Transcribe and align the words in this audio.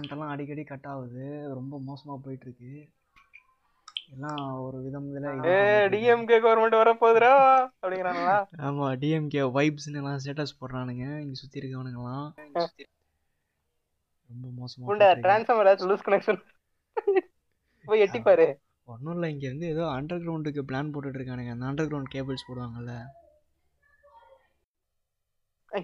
கரண்ட்டெல்லாம் 0.00 0.32
அடிக்கடி 0.32 0.62
கட் 0.64 0.88
ஆகுது. 0.92 1.24
ரொம்ப 1.56 1.74
மோசமாக 1.88 2.18
போயிட்டுருக்கு. 2.24 2.72
எல்லாம் 4.12 4.44
ஒரு 4.66 4.78
விதம் 4.84 5.08
இதில் 5.10 5.90
டிஎம்கே 5.92 6.36
கவர்மெண்ட் 6.44 6.76
வரப்போகுதுடா 6.80 7.32
அப்படிங்கிறாங்களா 7.82 8.36
ஆமாம் 8.68 8.94
டிஎம்கே 9.02 9.42
வைப்ஸ்னு 9.56 10.00
எல்லாம் 10.00 10.16
ஸ்டேட்டஸ் 10.22 10.56
போடுறானுங்க. 10.60 11.04
இங்கே 11.24 11.36
சுற்றி 11.40 11.60
இருக்கவனுங்கெல்லாம். 11.60 12.26
ரொம்ப 14.30 14.46
மோசமாக 14.60 15.12
டிரான்ஸ்ஃபார்மர் 15.26 15.68
ஏதாச்சும் 15.68 15.92
லூஸ் 15.92 16.06
கனெக்ஷன் 16.08 16.40
போய் 17.90 18.04
எட்டிப்பாரு. 18.06 18.48
ஒன்றும் 18.92 19.14
இல்லை 19.16 19.28
இங்கே 19.34 19.48
வந்து 19.52 19.66
ஏதோ 19.74 19.84
அண்டர் 19.96 20.24
கிரவுண்டுக்கு 20.24 20.62
பிளான் 20.70 20.92
போட்டுட்டு 20.94 21.20
இருக்கானுங்க. 21.20 21.52
அந்த 21.56 21.66
அண்டர் 21.70 21.90
கிரவுண்ட் 21.90 22.14
கேபிள்ஸ் 22.14 22.48
போடுவாங்கல்ல. 22.48 22.94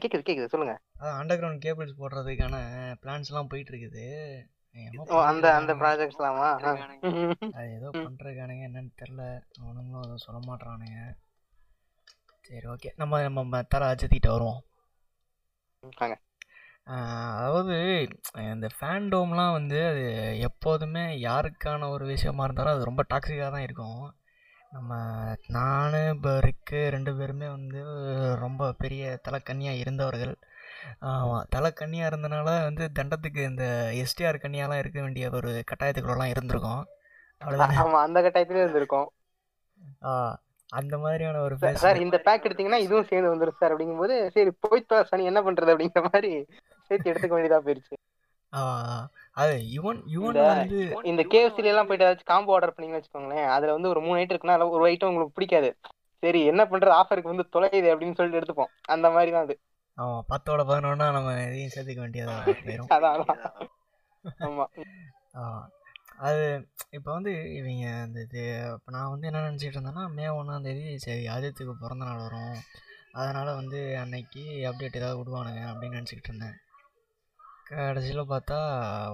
கேக்குது 0.03 0.27
கேக்குது 0.29 0.53
சொல்லுங்க. 0.55 0.75
அண்டர் 1.21 1.41
கிரவுண்ட் 1.41 1.65
கேபிள்ஸ் 1.65 2.01
போடுறதுக்கான 2.03 2.57
பிளான்ஸ்லாம் 3.03 3.51
போயிட்டு 3.53 3.73
இருக்குது 3.73 4.05
அந்த 5.31 5.47
அந்த. 5.59 5.73
ப்ராஜெக்ட்ஸ்லாமா 5.83 6.47
அது 7.57 7.69
ஏதோ 7.77 7.89
பண்ணுறதுக்கானுங்க 7.97 8.65
என்னன்னு 8.69 8.93
தெரில 9.03 9.23
அவனுங்களும் 9.63 10.05
அதை 10.05 10.17
சொல்ல 10.27 10.39
மாட்றானுங்க. 10.49 11.01
சரி 12.49 12.67
ஓகே 12.73 12.91
நம்ம 13.03 13.21
நம்ம 13.27 13.63
தர 13.73 13.85
அஜித்திட்ட 13.93 14.29
வருவோம். 14.35 14.61
அதாவது 17.39 17.77
இந்த 18.55 18.69
ஃபேண்டோம்லாம் 18.77 19.57
வந்து 19.59 19.79
அது 19.93 20.05
எப்போதுமே 20.49 21.05
யாருக்கான 21.29 21.89
ஒரு 21.95 22.05
விஷயமா 22.13 22.45
இருந்தாலும் 22.47 22.75
அது 22.75 22.89
ரொம்ப 22.91 23.05
டாக்ஸிக்காக 23.13 23.51
தான் 23.55 23.67
இருக்கும். 23.69 24.05
நம்ம 24.77 24.95
நான் 25.49 25.95
இப்போ 26.13 26.31
ரிக்கு 26.41 26.81
ரெண்டு 26.95 27.13
பேருமே 27.19 27.49
வந்து 27.49 27.81
ரொம்ப 28.41 28.73
பெரிய 28.79 29.03
தலைக்கன்னியாக 29.27 29.81
இருந்தவர்கள். 29.83 30.35
ஆமாம் 31.11 31.47
தலைக்கன்னியாக 31.55 32.11
இருந்தனால 32.11 32.49
வந்து 32.69 32.85
தண்டத்துக்கு 32.99 33.43
இந்த 33.51 33.65
எஸ்டிஆர் 34.03 34.43
கன்னியாலாம் 34.43 34.79
இருக்க 34.79 34.99
வேண்டிய 35.01 35.31
ஒரு 35.31 35.51
கட்டாயத்துக்குள்ளலாம் 35.71 36.33
இருந்திருக்கோம். 36.35 36.83
அவ்வளோதானே 37.43 37.79
அந்த 38.03 38.21
கட்டாயத்திலே 38.21 38.65
இருந்திருக்கும். 38.65 39.09
ஆ 40.05 40.13
அந்த 40.73 40.95
மாதிரியான 40.99 41.41
ஒரு 41.41 41.55
சார், 41.83 42.05
இந்த 42.05 42.17
பேக் 42.19 42.47
எடுத்தீங்கன்னா 42.47 42.81
இதுவும் 42.87 43.09
சேர்ந்து 43.11 43.33
வந்துரும் 43.33 43.61
சார் 43.61 43.73
அப்படிங்கும்போது 43.75 44.15
சரி 44.37 44.53
போய்த்தா 44.65 44.97
சனி 45.11 45.31
என்ன 45.31 45.41
பண்றது 45.41 45.73
அப்படிங்கிற 45.75 46.03
மாதிரி 46.09 46.33
சேர்த்து 46.91 47.11
எடுத்துக்க 47.13 47.35
வேண்டியதா 47.37 47.61
போயிருச்சு. 47.67 47.97
ஆ. 48.53 48.63
அது 49.37 49.55
யுவன் 49.75 50.01
யுவன் 50.15 50.39
வந்து 50.51 50.79
இந்த 51.11 51.23
கேஎஃப்சில 51.33 51.71
எல்லாம் 51.73 51.89
போயிட்டு 51.89 52.07
ஏதாச்சும் 52.07 52.31
காம்போ 52.31 52.55
ஆர்டர் 52.57 52.75
பண்ணீங்கன்னு 52.75 53.01
வச்சுக்கோங்களேன் 53.01 53.49
அதுல 53.55 53.75
வந்து 53.77 53.91
ஒரு 53.93 54.01
மூணு 54.07 54.21
ஐட்டம் 54.21 54.35
இருக்குன்னா 54.35 54.69
ஒரு 54.77 54.85
ஐட்டம் 54.91 55.11
உங்களுக்கு 55.11 55.37
பிடிக்காது. 55.39 55.71
சரி 56.23 56.41
என்ன 56.51 56.63
பண்றது? 56.71 56.93
ஆஃபருக்கு 57.01 57.33
வந்து 57.33 57.53
தொலையுது 57.55 57.89
அப்படின்னு 57.93 58.17
சொல்லிட்டு 58.19 58.41
எடுத்துப்போம். 58.41 58.73
அந்த 58.95 59.07
மாதிரி 59.17 59.33
தான் 59.35 59.47
அது. 59.47 59.57
ஆமாம் 59.99 60.25
பத்தோட 60.31 60.63
பதினொன்னா 60.71 61.07
நம்ம 61.17 61.35
எதையும் 61.49 61.75
சேர்த்துக்க 61.75 62.01
வேண்டியதாக 62.05 62.55
போயிடும் 62.65 62.91
அதான் 62.97 63.23
ஆமா. 64.47 64.65
அது 66.27 66.45
இப்போ 66.97 67.11
வந்து 67.17 67.33
இவங்க 67.59 67.87
இந்த 68.07 68.19
இது 68.27 68.43
இப்போ 68.77 68.91
நான் 68.95 69.13
வந்து 69.15 69.29
என்ன 69.31 69.43
நினச்சிட்டு 69.47 69.77
இருந்தேன்னா 69.79 70.05
மே 70.19 70.27
ஒன்றாந்தேதி 70.39 70.85
சரி 71.05 71.25
ஆதித்துக்கு 71.35 71.75
பிறந்த 71.83 72.07
நாள் 72.09 72.25
வரும். 72.27 72.57
அதனால் 73.21 73.59
வந்து 73.61 73.81
அன்னைக்கு 74.03 74.43
அப்டேட் 74.71 74.99
ஏதாவது 75.01 75.19
விடுவானுங்க 75.21 75.63
அப்படின்னு 75.73 75.99
நினச்சிக்கிட்டு 75.99 76.31
இருந்தேன். 76.33 76.57
கடைசியில் 77.71 78.31
பார்த்தா 78.33 78.57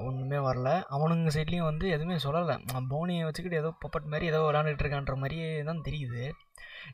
ஒன்றுமே 0.07 0.39
வரல. 0.47 0.71
அவனுங்க 0.95 1.31
சைட்லேயும் 1.37 1.69
வந்து 1.71 1.87
எதுவுமே 1.97 2.17
சொல்லலை. 2.25 2.55
போனியை 2.93 3.23
வச்சுக்கிட்டு 3.27 3.61
ஏதோ 3.63 3.71
பப்பட் 3.85 4.11
மாதிரி 4.13 4.31
ஏதோ 4.33 4.41
விளாண்டுட்டு 4.47 4.85
இருக்கான்ற 4.85 5.15
மாதிரியே 5.23 5.49
தான் 5.71 5.85
தெரியுது. 5.89 6.23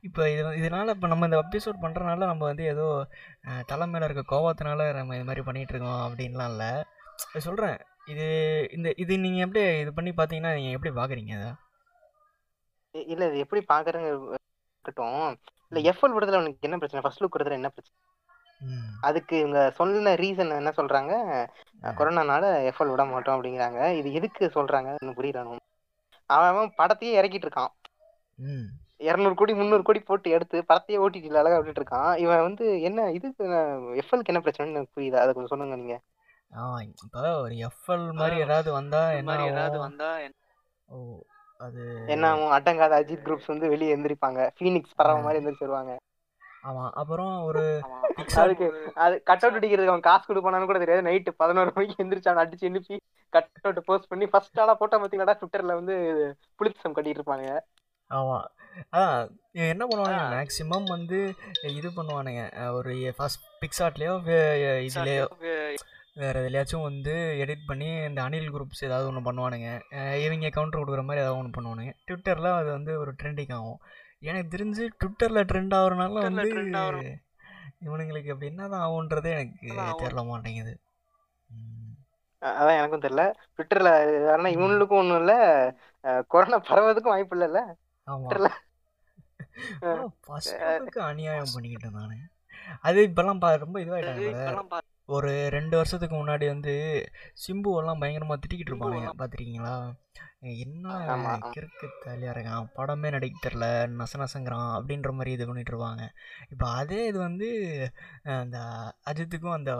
இப்போ 0.06 0.22
இது 0.32 0.42
இதனால் 0.60 0.94
இப்போ 0.94 1.08
நம்ம 1.12 1.26
இந்த 1.28 1.38
எபிசோட் 1.44 1.82
பண்ணுறனால 1.84 2.26
நம்ம 2.32 2.42
வந்து 2.50 2.64
ஏதோ 2.74 2.86
தலை 3.70 3.86
மேலே 3.92 4.06
இருக்க 4.08 4.24
கோவத்தினால 4.34 4.86
நம்ம 4.98 5.16
இது 5.18 5.28
மாதிரி 5.30 5.44
பண்ணிகிட்டு 5.48 5.74
இருக்கோம் 5.74 6.02
அப்படின்லாம் 6.06 6.52
இல்லை. 6.54 6.72
சொல்கிறேன் 7.48 7.78
இது 8.12 8.26
இந்த 8.76 8.88
இது 9.04 9.12
நீங்கள் 9.24 9.44
எப்படி 9.47 9.62
இது 9.84 9.92
பண்ணி 9.98 10.12
பார்த்தீங்கன்னா 10.18 10.52
நீங்கள் 10.58 10.76
எப்படி 10.76 10.92
பார்க்குறீங்க 11.00 11.34
அதை 11.38 11.50
இல்ல 13.14 13.22
இது 13.30 13.42
எப்படி 13.44 13.62
பாக்குறேங்க 13.72 14.10
இருக்கட்டும். 14.10 15.24
இல்ல 15.70 15.80
எஃப்எல் 15.91 16.14
விடுறதுல 16.14 16.41
உனக்கு 16.42 16.66
என்ன 16.68 16.78
பிரச்சனை? 16.82 17.02
ஃபர்ஸ்ட் 17.04 17.22
லுக் 17.22 17.34
விடுறதுல 17.36 17.58
என்ன 17.60 17.70
பிரச்சனை? 17.74 17.97
அதுக்கு 19.00 19.38
இவங்க 19.38 19.60
சொன்ன 19.70 20.14
ரீசன் 20.14 20.56
என்ன 20.56 20.72
சொல்றாங்க. 20.76 21.12
கொரோனானால 21.96 22.44
எஃப்எல் 22.70 22.91
விட 22.91 23.04
மாட்டோம் 23.04 23.36
அப்படிங்கிறாங்க. 23.36 23.80
இது 23.96 24.08
எதுக்கு 24.12 24.44
சொல்றாங்க? 24.54 24.91
இன்னும் 24.98 25.14
புரியல. 25.14 25.58
அவன் 26.30 26.74
படத்தையே 26.78 27.12
இறக்கிட்டு 27.18 27.47
இருக்கான். 27.47 27.72
இரநூறு 29.00 29.34
கோடி 29.34 29.54
முந்நூறு 29.54 29.82
கோடி 29.82 30.00
போட்டு 30.00 30.28
எடுத்து 30.30 30.58
படத்தையே 30.68 30.98
ஓட்டிட்டு 30.98 31.41
அழகா 31.41 31.58
விட்டுட்டு 31.58 31.82
இருக்கான். 31.82 32.16
இவன் 32.16 32.42
வந்து 32.42 32.66
என்ன 32.82 33.10
இதுக்கு 33.12 33.44
எஃப்எல்க்கு 34.00 34.32
என்ன 34.32 34.42
பிரச்சனைன்னு 34.44 34.76
எனக்கு 34.76 34.97
புரியுது 34.97 35.18
அதை 35.18 35.30
கொஞ்சம் 35.32 35.54
சொல்லுங்க 35.54 35.76
நீங்க. 35.76 35.97
ஆ 36.52 36.62
இப்போ 36.82 37.22
ஒரு 37.41 37.54
எஃப்எல் 37.68 38.06
மாதிரி 38.12 38.36
ஏதாவது 38.41 38.70
வந்தால் 38.72 39.14
என்ன 39.14 39.30
மாதிரி 39.30 39.47
ஏதாவது? 39.48 39.78
வந்தா 39.78 40.10
ஓ 40.88 40.98
அது 41.60 41.84
என்ன 42.08 42.26
அடங்காத 42.56 42.92
அஜித் 43.00 43.24
குரூப்ஸ் 43.24 43.47
வந்து 43.47 43.66
வெளியே 43.68 43.94
எந்திரிப்பாங்க. 43.97 44.41
ஃபீனிக்ஸ் 44.56 44.97
பறவை 44.97 45.22
மாதிரி 45.22 45.41
எந்திரிச்சு 45.41 45.68
ஆமாம் 46.68 46.92
அப்புறம் 47.00 47.32
ஒரு 47.48 47.62
அதுக்கு 48.42 48.66
அது 49.04 49.14
கட் 49.28 49.44
அவுட் 49.44 49.58
அடிக்கிறதுக்கு 49.58 49.92
அவன் 49.92 50.08
காசு 50.08 50.24
கொடுப்பானு 50.28 50.68
கூட 50.70 50.78
தெரியாது. 50.82 51.06
நைட்டு 51.08 51.32
பதினோரு 51.42 51.70
மணிக்கு 51.76 52.02
எந்திரிச்சு 52.04 52.30
அவன் 52.30 52.42
அடிச்சு 52.44 52.68
எழுப்பி 52.70 52.96
கட் 53.32 53.50
அவுட் 53.64 53.80
போஸ்ட் 53.88 54.10
பண்ணி 54.12 54.26
ஃபர்ஸ்ட் 54.32 54.60
ஆளா 54.64 54.74
போட்டோ 54.80 54.98
பார்த்தீங்கன்னா 55.02 55.38
ட்விட்டர்ல 55.40 55.78
வந்து 55.80 55.96
புளிச்சம் 56.60 56.96
கட்டிட்டு 56.96 57.20
இருப்பாங்க 57.20 57.48
ஆமாம் 58.10 58.46
அதான் 58.96 59.14
என்ன 59.72 59.84
பண்ணுவானுங்க? 59.88 60.24
மேக்ஸிமம் 60.34 60.86
வந்து 60.94 61.18
இது 61.78 61.88
பண்ணுவானுங்க. 61.96 62.42
ஒரு 62.78 62.92
ஃபர்ஸ்ட் 63.16 63.46
பிக்சார்ட்லேயோ 63.62 64.14
இதுலேயோ 64.88 65.24
வேறு 66.20 66.38
எதுலையாச்சும் 66.42 66.86
வந்து 66.86 67.12
எடிட் 67.42 67.66
பண்ணி 67.66 67.88
இந்த 68.08 68.20
அனில் 68.26 68.52
குரூப்ஸ் 68.54 68.84
ஏதாவது 68.86 69.08
ஒன்று 69.10 69.26
பண்ணுவானுங்க. 69.26 69.68
இவங்க 70.24 70.48
கவுண்டர் 70.56 70.80
கொடுக்குற 70.80 71.02
மாதிரி 71.08 71.22
ஏதாவது 71.24 71.40
ஒன்று 71.40 71.56
பண்ணுவானுங்க. 71.56 71.92
ட்விட்டரில் 72.06 72.50
அது 72.60 72.70
வந்து 72.76 72.92
ஒரு 73.02 73.12
ட்ரெண்டிங் 73.20 73.52
ஆகும். 73.58 73.78
எனக்கு 74.22 74.56
தெரிஞ்சு 74.56 74.84
ட்விட்டரில் 74.98 75.48
ட்ரெண்ட் 75.50 75.74
ஆகுறனால 75.78 76.20
வந்து 76.20 76.48
இவனுங்களுக்கு 77.84 78.30
அப்படி 78.30 78.46
என்னதான் 78.46 78.86
ஆகுன்றதே 78.88 79.30
எனக்கு. 79.30 79.68
தெரியல 79.98 80.22
மாட்டேங்குது. 80.24 80.72
அதான் 82.42 82.78
எனக்கும் 82.78 83.00
தெரியல. 83.00 83.22
ட்விட்டர்ல 83.56 83.90
ஆனா 84.32 84.48
இவனுக்கும் 84.48 84.98
ஒண்ணும் 84.98 85.18
இல்ல. 85.18 85.34
கொரோனா 86.26 86.58
பரவதுக்கும் 86.60 87.12
வாய்ப்பு 87.14 87.36
இல்லைல்ல. 87.38 87.62
ஃபர்ஸ்ட் 90.20 90.64
அநியாயம் 91.00 91.52
பண்ணிக்கிட்டு 91.52 91.86
இருந்தானே 91.86 92.18
அது 92.80 92.98
இப்பெல்லாம் 93.08 93.42
ரொம்ப 93.58 93.80
இதுவாயிட்டாங்க 93.80 94.66
ஒரு 95.16 95.30
ரெண்டு 95.54 95.74
வருஷத்துக்கு 95.76 96.16
முன்னாடி 96.16 96.46
வந்து 96.54 96.72
சிம்புவெல்லாம் 97.44 98.00
பயங்கரமா 98.02 98.36
திட்டிக்கிட்டு 98.42 98.74
சிம்புவெல்லாம். 98.74 99.19
பார்த்துருக்கீங்களா 99.20 99.74
என்ன. 100.64 100.86
கிறுக்கு 101.54 101.86
தலையா 102.04 102.32
இருக்கான். 102.34 102.66
படமே 102.76 103.08
நடிக்க 103.14 103.36
தெரில 103.44 103.66
நச 104.00 104.12
நசங்கிறான் 104.22 104.68
அப்படின்ற 104.78 105.10
மாதிரி 105.18 105.30
இது 105.36 105.47
பண்ணிட்டு 105.47 105.72
இருப்பாங்க. 105.74 106.02
இப்போ 106.52 106.66
அதே 106.80 107.00
இது 107.10 107.18
வந்து 107.18 107.48
அந்த 108.38 108.58
அஜித்துக்கும் 109.12 109.56
அந்த 109.58 109.72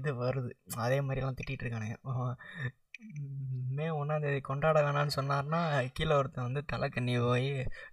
இது 0.00 0.12
வருது. 0.24 0.52
அதே 0.86 0.98
மாதிரிலாம் 1.00 1.38
திட்டிகிட்டு 1.40 1.66
இருக்கானுங்க. 1.66 1.98
மே 3.76 3.86
ஒன்றாந்தேதி 3.98 4.40
கொண்டாட 4.40 4.78
வேணாம்னு 4.86 5.14
சொன்னார்னா 5.16 5.60
கீழே 5.96 6.14
ஒருத்தன் 6.18 6.46
வந்து 6.46 6.60
தலை 6.72 6.86
கண்ணி 6.88 7.14
போய் 7.18 7.48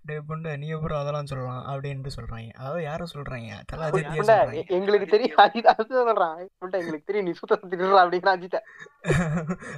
டே 0.07 0.16
புண்டை 0.28 0.51
நீ 0.62 0.67
அப்புறம் 0.75 1.00
அதெல்லாம் 1.01 1.29
சொல்லலாம் 1.31 1.63
அப்படின்ட்டு 1.72 2.12
சொல்கிறாங்க 2.17 2.50
அதாவது 2.59 2.81
யாரும் 2.88 3.12
சொல்கிறாங்க 3.13 3.57
தலை 3.72 3.85
அஜித்தியே 3.88 4.62
எங்களுக்கு 4.78 5.07
தெரியும் 5.13 5.39
புண்டை, 6.62 6.78
எங்களுக்கு 6.81 7.07
தெரியும் 7.09 7.28
நீ 7.29 7.34
சுத்த 7.39 7.59
சுத்திட்டு 7.62 8.01
அப்படிங்கிற 8.03 8.34
அஜித்த. 8.35 8.59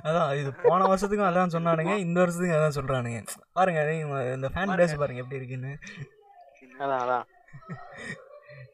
அதான் 0.08 0.30
இது 0.42 0.52
போன 0.66 0.88
வருஷத்துக்கும் 0.92 1.30
அதான் 1.32 1.56
சொன்னானுங்க 1.58 1.96
இந்த 2.06 2.18
வருஷத்துக்கும் 2.24 2.60
அதான் 2.60 2.78
சொல்றானுங்க. 2.80 3.22
பாருங்க 3.60 3.82
இந்த 4.38 4.50
ஃபேன் 4.56 4.78
பேஸ் 4.82 5.02
பாருங்க 5.04 5.24
எப்படி 5.26 5.40
இருக்குன்னு. 5.42 5.74
அதான் 6.86 7.02
அதான். 7.06 7.28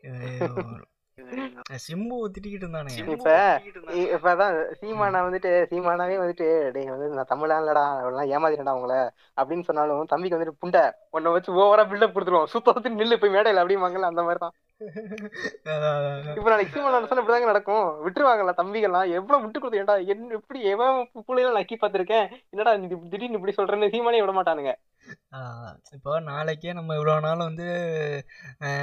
சிம்பு 1.82 2.16
திட்டிக்கிட்டு 2.28 2.68
இப்ப 3.14 3.34
இப்பதான் 4.16 4.54
சீமானா 4.80 5.20
வந்துட்டு 5.28 5.52
சீமானாவே 5.72 6.16
வந்துட்டு 6.22 6.46
டேய் 6.72 6.94
வந்து 6.94 7.10
நான் 7.12 7.32
தமிழா 7.32 7.58
இல்லடா 7.62 7.84
அவெல்லாம் 8.00 8.32
ஏமாத்திட்டா 8.34 8.76
உங்கள 8.78 8.96
அப்படின்னு 9.38 9.64
சொன்னாலும் 9.64 10.06
தம்பிக்கு 10.06 10.38
வந்துட்டு 10.38 10.62
புண்டை 10.64 10.84
உன்னை 11.10 11.32
வச்சு 11.32 11.60
ஓவரா 11.60 11.86
பில்டப் 11.92 12.16
கொடுத்துருவோம். 12.16 12.52
சுத்தத்து 12.54 12.96
நில்லு 12.96 13.22
போய் 13.22 13.36
மேடையில 13.36 13.64
அப்படிம்பாங்கல்ல 13.64 14.12
அந்த 14.12 14.24
மாதிரி 14.24 14.40
தான் 14.40 14.56
அதான், 14.56 14.56
அதான், 14.56 14.56
அதான். 14.56 14.69
இப்ப 16.38 16.50
நாளைக்கு 16.52 16.74
சீமானா 16.74 17.00
சொன்னா 17.08 17.22
இப்படிதாங்க 17.22 17.48
நடக்கும். 17.50 17.88
விட்டுருவாங்கல்ல 18.04 18.52
தம்பிகள்லாம். 18.60 19.10
எவ்வளவு 19.18 19.42
விட்டு 19.44 19.60
கொடுத்து 19.60 19.82
ஏன்டா 19.82 19.96
என்ன 20.14 20.36
எப்படி 20.38 20.60
எவன் 20.74 21.00
புள்ளையெல்லாம் 21.28 21.58
நக்கி 21.60 21.76
பார்த்திருக்கேன்? 21.82 22.28
என்னடா 22.50 22.72
நீ 22.82 22.88
திடீர்னு 23.12 23.38
இப்படி 23.40 23.56
சொல்றேன்னு 23.58 23.92
சீமானே 23.96 24.22
விட 24.24 24.34
மாட்டானுங்க. 24.38 24.74
இப்போ 25.98 26.14
நாளைக்கே 26.30 26.74
நம்ம 26.74 26.96
இவ்வளோ 26.96 27.16
நாள் 27.20 27.46
வந்து 27.48 27.68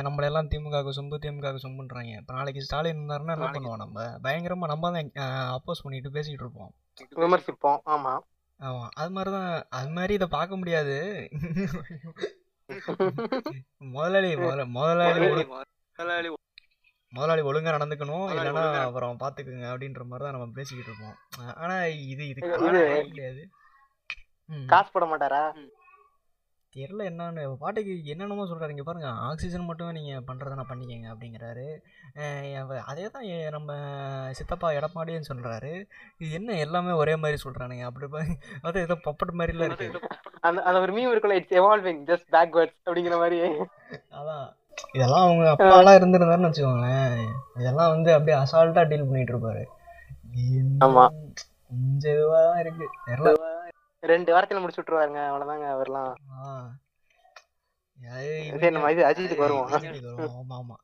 நம்மளெல்லாம் 0.06 0.50
திமுக 0.52 0.94
சொம்பு 0.98 1.16
திமுக 1.24 1.54
சொம்புன்றாங்க. 1.64 2.12
இப்போ 2.22 2.34
நாளைக்கு 2.38 2.64
ஸ்டாலின் 2.66 2.98
இருந்தாருன்னா 2.98 3.36
என்ன 3.36 3.50
பண்ணுவோம் 3.56 3.82
நம்ம? 3.84 4.06
பயங்கரமாக 4.26 4.72
நம்ம 4.72 4.90
தான் 4.90 5.10
அப்போஸ் 5.56 5.84
பண்ணிட்டு 5.84 6.14
பேசிக்கிட்டு 6.16 6.46
இருப்போம். 6.46 6.72
விமர்சிப்போம் 7.22 7.80
ஆமா. 7.94 8.14
ஆமாம் 8.60 8.92
அது 9.00 9.10
மாதிரி 9.10 9.30
தான் 9.36 9.50
அது 9.78 9.90
மாதிரி 9.96 10.12
இதை 10.14 10.28
பார்க்க 10.36 10.60
முடியாது. 10.60 10.98
முதலாளி 13.94 14.30
முதல- 14.36 14.70
முதலாளி 14.76 15.26
முதலாளி 15.96 16.28
முதலாளி 17.10 17.42
ஒழுங்கா 17.42 17.72
நடந்துக்கணும். 17.72 18.24
இல்லைன்னா 18.32 18.82
அப்புறம் 18.82 19.16
பார்த்துக்குங்க 19.20 19.66
அப்படின்ற 19.66 20.04
மாதிரி 20.04 20.30
தான் 20.30 20.36
நம்ம 20.36 20.46
பேசிக்கிட்டு 20.54 20.92
இருப்போம். 20.92 21.54
ஆனா 21.56 21.84
இது 21.84 22.28
இதுக்கு 22.28 22.54
இது- 22.70 23.06
கிடையாது. 23.06 23.48
காசு 24.66 24.90
போட 24.92 25.06
மாட்டாரா? 25.06 25.42
தெரியல 26.76 27.04
என்னன்னு. 27.10 27.54
பாட்டுக்கு 27.54 28.04
என்னென்னமோ 28.04 28.44
சொல்கிறாரு 28.44 28.68
இங்கே 28.68 28.82
பாருங்க 28.82 29.08
ஆக்சிஜன் 29.08 29.64
மட்டுமே 29.64 29.92
நீங்கள் 29.92 30.24
பண்ணுறதுனா 30.26 30.64
பண்ணிக்கங்க 30.68 31.08
அப்படிங்கிறாரு. 31.14 32.78
அதே 32.84 33.10
தான் 33.10 33.24
நம்ம 33.50 33.70
சித்தப்பா 34.32 34.70
எடப்பாடியும் 34.70 35.30
சொல்கிறாரு 35.34 35.84
இது 36.18 36.32
என்ன 36.32 36.58
எல்லாமே 36.58 36.90
ஒரே 36.92 37.16
மாதிரி 37.16 37.42
சொல்கிறானுங்க 37.44 37.82
அப்படி 37.82 38.06
அது 38.62 38.80
ஏதோ 38.80 38.94
பப்பட் 39.04 39.38
மாதிரிலாம் 39.38 39.64
இருக்கு. 39.64 40.00
அந்த 40.40 40.62
அந்த 40.62 40.80
ஒரு 40.80 40.92
மீம் 40.92 41.18
இருக்குல்ல 41.18 41.32
இட்ஸ் 41.32 41.52
எவால்விங் 41.52 42.02
ஜஸ்ட் 42.10 42.28
பேக்வர்ட்ஸ் 42.32 42.86
அப்படிங்கிற 42.86 43.16
மாதிரி. 43.16 43.40
அதான். 44.10 44.48
இதெல்லாம் 44.96 45.24
அவங்க 45.26 45.44
அப்பாலாம் 45.54 45.98
இருந்திருந்தாருன்னு 45.98 46.48
வச்சுக்கோங்களேன். 46.50 47.14
இதெல்லாம் 47.60 47.92
வந்து 47.94 48.10
அப்படியே 48.16 48.36
அசால்ட்டாக 48.42 48.88
டீல் 48.90 49.08
பண்ணிட்டு 49.08 49.34
இருப்பாரு 49.34 49.64
ஆமா. 50.86 51.04
கொஞ்சம் 51.68 52.18
தான் 52.32 52.60
இருக்கு. 52.62 52.86
தெரியல. 53.06 53.30
ரெண்டு 54.02 54.30
வாரத்துல 54.34 54.60
முடிச்சு 54.62 54.80
விட்டுருவாருங்க. 54.80 55.22
அவ்வளவுதாங்க 55.30 55.66
அவர்லாம். 55.74 56.12
நம்ம 58.76 58.90
இது 58.94 59.08
அஜித்துக்கு 59.10 59.44
வருவோம். 59.44 59.70
ஆமாம் 60.52 60.82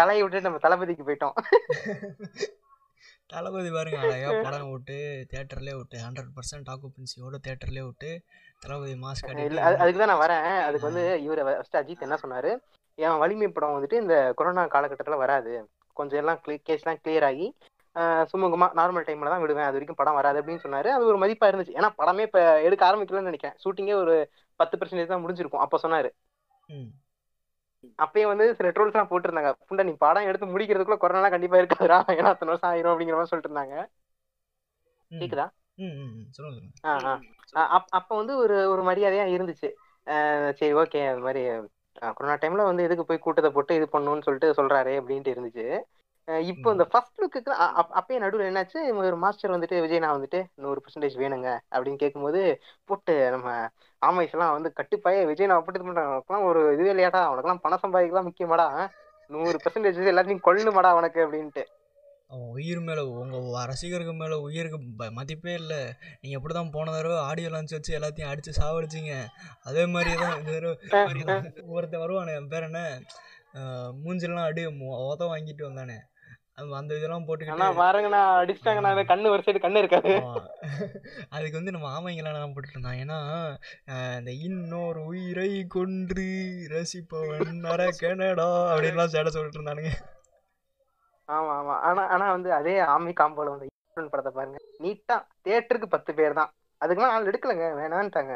தலையை 0.00 0.20
விட்டுட்டு 0.22 0.48
நம்ம 0.48 0.60
தளபதிக்கு 0.66 1.06
போயிட்டோம். 1.08 1.36
தளபதி 3.32 3.70
பாருங்க 3.70 3.98
அழகா 4.04 4.28
படம் 4.44 4.70
விட்டு 4.72 4.96
தேட்டர்லேயே 5.32 5.74
விட்டு 5.78 5.96
ஹண்ட்ரட் 6.04 6.30
பர்சன்ட் 6.36 6.68
ஆக்குபென்சியோட 6.74 7.38
தேட்டர்லேயே 7.46 7.84
விட்டு 7.88 8.10
தளபதி 8.62 8.94
மாஸ்க் 9.04 9.28
அதுக்கு 9.80 10.00
தான் 10.02 10.12
நான் 10.12 10.24
வரேன். 10.26 10.46
அதுக்கு 10.68 10.88
வந்து 10.90 11.04
இவர் 11.26 11.42
ஃபர்ஸ்ட் 11.48 11.80
அஜித் 11.80 12.06
என்ன 12.06 12.18
சொன்னாரு? 12.22 12.52
என் 12.98 13.18
வலிமை 13.18 13.48
படம் 13.48 13.74
வந்துட்டு 13.74 14.00
இந்த 14.02 14.14
கொரோனா 14.36 14.62
காலகட்டத்துல 14.66 15.16
வராது. 15.16 15.52
கொஞ்சம் 15.92 16.18
எல்லாம் 16.18 16.40
கேஸ்லாம் 16.46 17.00
கிளியர் 17.04 17.24
ஆகி 17.24 17.46
ஆஹ் 17.94 18.24
சுமூகமா 18.32 18.66
நார்மல் 18.78 19.06
டைம்ல 19.06 19.30
தான் 19.32 19.40
விடுவேன். 19.40 19.66
அது 19.68 19.76
வரைக்கும் 19.76 20.00
படம் 20.00 20.14
வராது 20.14 20.38
அப்படின்னு 20.40 20.64
சொன்னாரு. 20.64 20.88
அது 20.96 21.04
ஒரு 21.04 21.18
மதிப்பா 21.18 21.46
இருந்துச்சு. 21.50 21.76
ஏன்னா 21.78 21.90
படமே 21.98 22.20
இப்ப 22.20 22.62
எடுக்க 22.62 22.82
ஆரம்பிக்கலன்னு 22.90 23.30
நினைக்கிறேன். 23.30 23.56
ஷூட்டிங்கே 23.64 23.94
ஒரு 23.94 24.14
பத்து 24.60 24.76
பர்சன்டேஜ் 24.76 25.12
தான் 25.12 25.24
முடிஞ்சிருக்கும். 25.24 25.64
அப்ப 25.64 25.78
சொன்னாரு. 25.82 26.10
ம். 26.66 26.88
அப்பயே 27.98 28.26
வந்து 28.26 28.54
சில 28.54 28.68
ட்ரோல்ஸ் 28.68 28.96
எல்லாம் 28.96 29.10
போட்டிருந்தாங்க. 29.10 29.50
புண்டை 29.68 29.84
நீ 29.84 29.92
படம் 29.98 30.26
எடுத்து 30.26 30.46
முடிக்கிறதுக்குள்ள 30.46 30.96
கொரோனா 30.96 31.28
கண்டிப்பா 31.28 31.58
இருக்காதுடா. 31.58 31.98
ஏன்னா 32.18 32.30
அத்தனை 32.34 32.50
வருஷம் 32.52 32.70
ஆயிரும் 32.70 32.92
அப்படிங்கிற 32.92 33.18
மாதிரி 33.18 33.32
சொல்லிட்டு 33.32 33.52
இருந்தாங்க. 33.52 33.76
கேக்குதா? 35.10 35.46
அப்ப 37.98 38.10
வந்து 38.16 38.36
ஒரு 38.36 38.56
ஒரு 38.70 38.82
மரியாதையா 38.82 39.26
இருந்துச்சு. 39.36 39.68
சரி 40.52 40.72
ஓகே. 40.74 41.00
அது 41.08 41.20
மாதிரி 41.20 41.42
கொரோனா 42.16 42.34
டைம்ல 42.42 42.64
வந்து 42.68 42.84
எதுக்கு 42.86 43.04
போய் 43.06 43.24
கூட்டத்தை 43.24 43.50
போட்டு 43.52 43.78
இது 43.78 43.86
பண்ணணும்னு 43.94 44.26
சொல்லிட்டு 44.26 44.56
சொல்றாரு 44.58 44.92
அப்படின்ட்டு 45.00 45.32
இருந்துச்சு. 45.34 45.66
இப்போ 46.52 46.68
இந்த 46.74 46.84
ஃபர்ஸ்ட் 46.90 47.20
லுக்கு 47.22 47.40
அப்பயே 47.98 48.18
நடுவில் 48.24 48.48
என்னாச்சு? 48.48 48.78
ஒரு 49.02 49.18
மாஸ்டர் 49.22 49.54
வந்துட்டு 49.54 49.76
விஜய்னா 49.84 50.08
வந்துட்டு 50.16 50.40
நூறு 50.64 50.78
பர்சன்டேஜ் 50.84 51.16
வேணுங்க 51.22 51.48
அப்படின்னு 51.74 52.02
கேட்கும்போது 52.02 52.40
போட்டு 52.90 53.14
நம்ம 53.34 53.48
ஆமைஸ் 54.02 54.34
எல்லாம் 54.36 54.54
வந்து 54.56 54.70
கட்டுப்பாய 54.80 55.24
விஜய் 55.30 55.50
நான் 55.50 55.60
அப்படி 55.60 55.80
பண்றாங்க 55.80 56.40
ஒரு 56.50 56.60
இதுவே 56.74 56.92
இல்லையாடா 56.94 57.22
உனக்கெல்லாம் 57.32 57.64
பணம் 57.64 57.82
சம்பாதிக்கலாம் 57.84 58.28
முக்கியமாடா 58.28 58.66
நூறு 59.30 59.56
பர்சன்டேஜ் 59.64 60.12
எல்லாத்தையும் 60.12 60.46
கொல்லுமாடா 60.48 60.90
உனக்கு 61.00 61.20
அப்படின்ட்டு. 61.26 61.64
அவன் 62.30 62.48
உயிர் 62.54 62.80
மேலே 62.80 63.02
உங்கள் 63.20 63.68
ரசிகருக்கு 63.70 64.14
மேலே 64.14 64.36
உயிருக்கு 64.46 64.78
ப- 64.98 65.12
மதிப்பே 65.12 65.54
இல்லை. 65.54 65.80
நீங்கள் 66.20 66.38
எப்படி 66.38 66.54
தான் 66.54 66.70
போன 66.70 66.92
தடவை 66.92 67.16
ஆடியோ 67.20 67.48
லான்ச் 67.48 67.76
வச்சு 67.76 67.96
எல்லாத்தையும் 67.98 68.30
அடித்து 68.30 68.52
சாவடிச்சிங்க. 68.52 69.14
அதே 69.62 69.84
மாதிரி 69.86 70.12
தான் 70.16 70.36
இந்த 70.40 70.52
தடவை 70.52 70.74
ஒருத்தன் 71.70 72.04
வருவானே 72.04 72.34
அவன் 72.34 72.48
பேர் 72.48 72.68
என்ன? 72.68 72.82
மூஞ்சிலாம் 74.02 74.48
அடி 74.48 74.62
உத 75.06 75.22
வாங்கிட்டு 75.30 75.62
வந்தானே. 75.68 75.98
அந்த 76.78 76.92
இதெல்லாம் 76.96 77.26
போட்டுக்கிட்டு 77.26 77.66
பாருங்கண்ணா 77.80 78.20
அடிச்சிட்டாங்கண்ணா 78.38 79.04
கண்ணு 79.10 79.32
ஒரு 79.34 79.42
சைடு 79.46 79.58
கண்ணு 79.58 79.82
இருக்காது. 79.82 80.12
ஆமா. 80.20 80.40
அதுக்கு 81.28 81.58
வந்து 81.58 81.74
நம்ம 81.76 81.90
ஆமைங்களாம் 81.96 82.54
போட்டுட்டு 82.54 82.76
இருந்தான் 82.76 83.00
ஏன்னா 83.02 83.18
இந்த 84.18 84.32
இன்னொரு 84.46 85.00
உயிரை 85.04 85.50
கொன்று 85.68 86.26
ரசிப்பவன் 86.74 87.52
நரக்கனடா 87.66 88.48
அப்படின்லாம் 88.72 89.14
சேட 89.14 89.28
சொல்லிட்டு 89.28 89.60
இருந்தானுங்க. 89.60 89.92
ஆமா 91.28 91.52
ஆமா. 91.58 91.74
ஆனா 91.88 92.02
ஆனா 92.08 92.26
வந்து 92.32 92.50
அதே 92.54 92.74
ஆமி 92.94 93.12
காம்போல 93.14 93.52
வந்து 93.54 93.66
படத்தை 94.12 94.32
பாருங்க. 94.32 94.58
நீட்டா 94.80 95.16
தியேட்டருக்கு 95.44 95.88
பத்து 95.88 96.12
பேர் 96.14 96.38
தான். 96.40 96.50
அதுக்கு 96.80 97.00
மேல 97.02 97.14
ஆள் 97.14 97.28
எடுக்கலங்க. 97.30 97.66
வேணான்ட்டாங்க. 97.80 98.34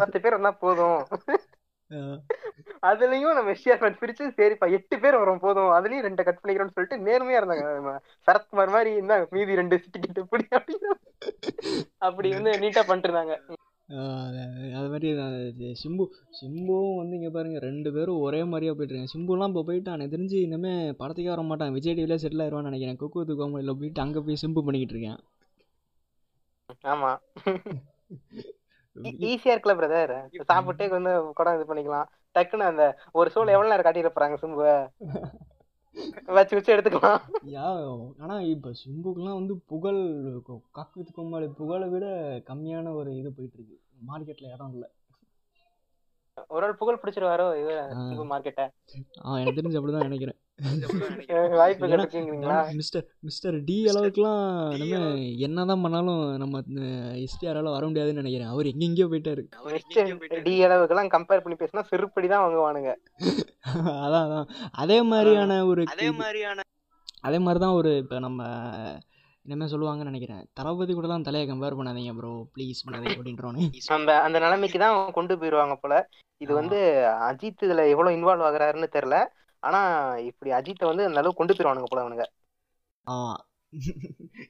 பத்து 0.00 0.16
பேர் 0.22 0.36
வந்தா 0.36 0.52
போதும். 0.62 1.00
அதுலயும் 2.82 3.36
நம்ம 3.36 3.52
எஸ்டிஆர் 3.54 3.98
பிரிச்சு 4.00 4.24
சரிப்பா 4.38 4.66
எட்டு 4.76 4.96
பேர் 5.00 5.18
வரும் 5.18 5.40
போதும். 5.40 5.70
அதுலயும் 5.76 6.06
ரெண்டு 6.06 6.22
கட் 6.24 6.40
பண்ணிக்கிறோம்னு 6.40 6.76
சொல்லிட்டு 6.76 6.98
நேர்மையா 7.06 7.40
இருந்தாங்க. 7.40 7.92
சரத்குமார் 8.28 8.74
மாதிரி 8.76 8.92
இருந்தா 8.94 9.18
மீதி 9.30 9.60
ரெண்டு 9.60 9.76
டிக்கெட் 9.86 10.22
எப்படி 10.24 10.46
அப்படின்னு. 10.58 10.92
அப்படி 12.06 12.28
வந்து 12.34 12.52
நீட்டா 12.62 12.82
பண்ணிட்டு 12.82 13.10
இருந்தாங்க. 13.10 13.34
அது 14.78 14.88
மாதிரி 14.92 15.08
சிம்பு 15.82 16.04
சிம்புவும் 16.38 16.98
வந்து 17.00 17.16
இங்கே 17.18 17.30
பாருங்க 17.36 17.58
ரெண்டு 17.66 17.90
பேரும் 17.96 18.22
ஒரே 18.26 18.40
மாதிரியா 18.52 18.72
போயிட்டு 18.76 18.94
இருக்காங்க. 18.94 19.14
சிம்புலாம் 19.14 19.52
இப்போ 19.52 19.62
போயிட்டு 19.68 19.94
எனக்கு 19.96 20.14
தெரிஞ்சு 20.16 20.38
இனிமேல் 20.46 20.96
படத்துக்கே 21.00 21.32
வர 21.34 21.42
மாட்டான். 21.50 21.74
விஜய் 21.76 21.96
டிவிலே 21.98 22.18
செட்டில் 22.22 22.44
ஆயிடுவான்னு 22.44 22.70
நினைக்கிறேன். 22.70 22.98
குக்கு 23.02 23.20
வித்து 23.20 23.36
கோமலியில் 23.40 23.78
போயிட்டு 23.80 24.04
அங்கே 24.04 24.22
போய் 24.28 24.42
சிம்பு 24.44 24.66
பண்ணிக்கிட்டு 24.68 24.96
இருக்கேன். 24.96 25.20
ஆமா. 26.92 27.12
ஈஸியா 29.28 29.52
இருக்குல்ல 29.52 29.74
பிரதர் 29.78 30.10
சாப்பிட்டே 30.48 30.86
வந்து 30.94 31.12
கூட 31.38 31.48
இது 31.56 31.64
பண்ணிக்கலாம். 31.68 32.08
டக்குன்னு 32.36 32.66
அந்த 32.70 32.84
ஒரு 33.18 33.28
சோல் 33.34 33.54
எவ்வளவு 33.54 33.72
நேரம் 33.72 33.86
காட்டிட்டு 33.86 34.16
போறாங்க 34.16 34.36
சிம்புவ? 34.42 34.66
வச்சு 36.36 36.54
வச்சு 36.56 36.72
எடுத்துக்கலாம். 36.74 37.22
யா 37.56 37.68
ஆனால் 38.22 38.46
இப்போ 38.54 38.70
சிம்புக்கெலாம் 38.80 39.38
வந்து 39.40 39.54
புகழ் 39.72 40.00
காக்கு 40.76 40.96
வித்து 40.98 41.12
கோமாளி 41.16 41.48
புகழை 41.60 41.88
விட 41.94 42.06
கம்மியான 42.50 42.94
ஒரு 43.00 43.10
இது 43.20 43.30
போயிட்டு 43.36 43.58
இருக்கு 43.58 43.76
மார்க்கெட்டில் 44.10 44.52
இடம் 44.54 44.72
இல்லை. 44.76 44.88
ஒரு 46.54 46.64
ஆள் 46.66 46.78
புகழ் 46.80 47.00
பிடிச்சிருவாரோ 47.00 47.46
இது 47.62 48.24
மார்க்கெட்ட? 48.32 48.62
ஆ 49.24 49.38
எனக்கு 49.40 49.58
தெரிஞ்சு 49.58 49.78
அப்படி 49.80 49.94
தான் 49.96 50.08
நினைக்கிறேன். 50.08 50.38
வாய்ப்பு 51.52 51.86
மிஸ்டர் 52.72 53.04
மிஸ்டர் 53.20 53.56
டி 53.64 53.76
அளவுக்குலாம் 53.84 54.42
நம்ம 54.74 54.98
என்ன 55.46 55.64
தான் 55.64 55.80
பண்ணாலும் 55.80 56.20
நம்ம 56.36 56.60
எஸ்டிஆரால் 57.24 57.74
வர 57.74 57.84
முடியாதுன்னு 57.86 58.22
நினைக்கிறேன். 58.22 58.48
அவர் 58.48 58.66
எங்கெங்கேயோ 58.66 59.08
போயிட்டாரு. 59.12 59.42
டி 60.42 60.54
அளவுக்குலாம் 60.64 61.12
கம்பேர் 61.14 61.44
பண்ணி 61.44 61.56
பேசினா 61.56 61.84
செருப்படி 61.90 62.28
தான் 62.28 62.44
வாங்குவானுங்க. 62.44 62.92
அதான் 64.04 64.24
அதான். 64.26 64.46
அதே 64.74 65.02
மாதிரியான 65.02 65.64
ஒரு 65.66 65.82
அதே 65.86 66.06
இது- 66.06 66.16
மாதிரியான 66.16 66.60
அதே 67.22 67.38
மாதிரி 67.38 67.60
தான் 67.60 67.72
ஒரு 67.72 67.96
இப்போ 67.96 68.18
நம்ம 68.18 68.40
இனிமேல் 69.44 69.72
சொல்லுவாங்கன்னு 69.72 70.10
நினைக்கிறேன். 70.10 70.42
தளபதி 70.52 70.92
கூட 70.94 71.06
தான் 71.06 71.22
தலையை 71.22 71.46
கம்பேர் 71.48 71.78
பண்ணாதீங்க 71.78 72.12
ப்ரோ 72.14 72.32
ப்ளீஸ் 72.54 72.82
பண்ணாதீங்க 72.82 73.16
அப்படின்றோன்னு. 73.16 73.64
அந்த 73.88 74.20
அந்த 74.22 74.38
நிலைமைக்கு 74.38 74.78
தான் 74.78 75.12
கொண்டு 75.12 75.38
போயிருவாங்க 75.38 75.74
போல. 75.76 75.94
இது 76.40 76.54
வந்து 76.54 76.78
அஜித் 77.28 77.64
இதுல 77.66 77.82
எவ்வளவு 77.88 78.16
இன்வால்வ் 78.16 78.46
ஆகுறாருன்னு 78.48 78.88
தெரியல. 78.92 79.16
ஆனா 79.62 79.80
இப்படி 80.30 80.50
அஜித்தை 80.52 80.86
வந்து 80.86 81.06
அந்த 81.06 81.20
அளவுக்கு 81.20 81.40
கொண்டு 81.40 81.54
போயிருவானுங்க 81.54 81.90
போல 81.90 82.04
அவனுங்க. 82.04 82.26
ஆமாம் 83.06 83.40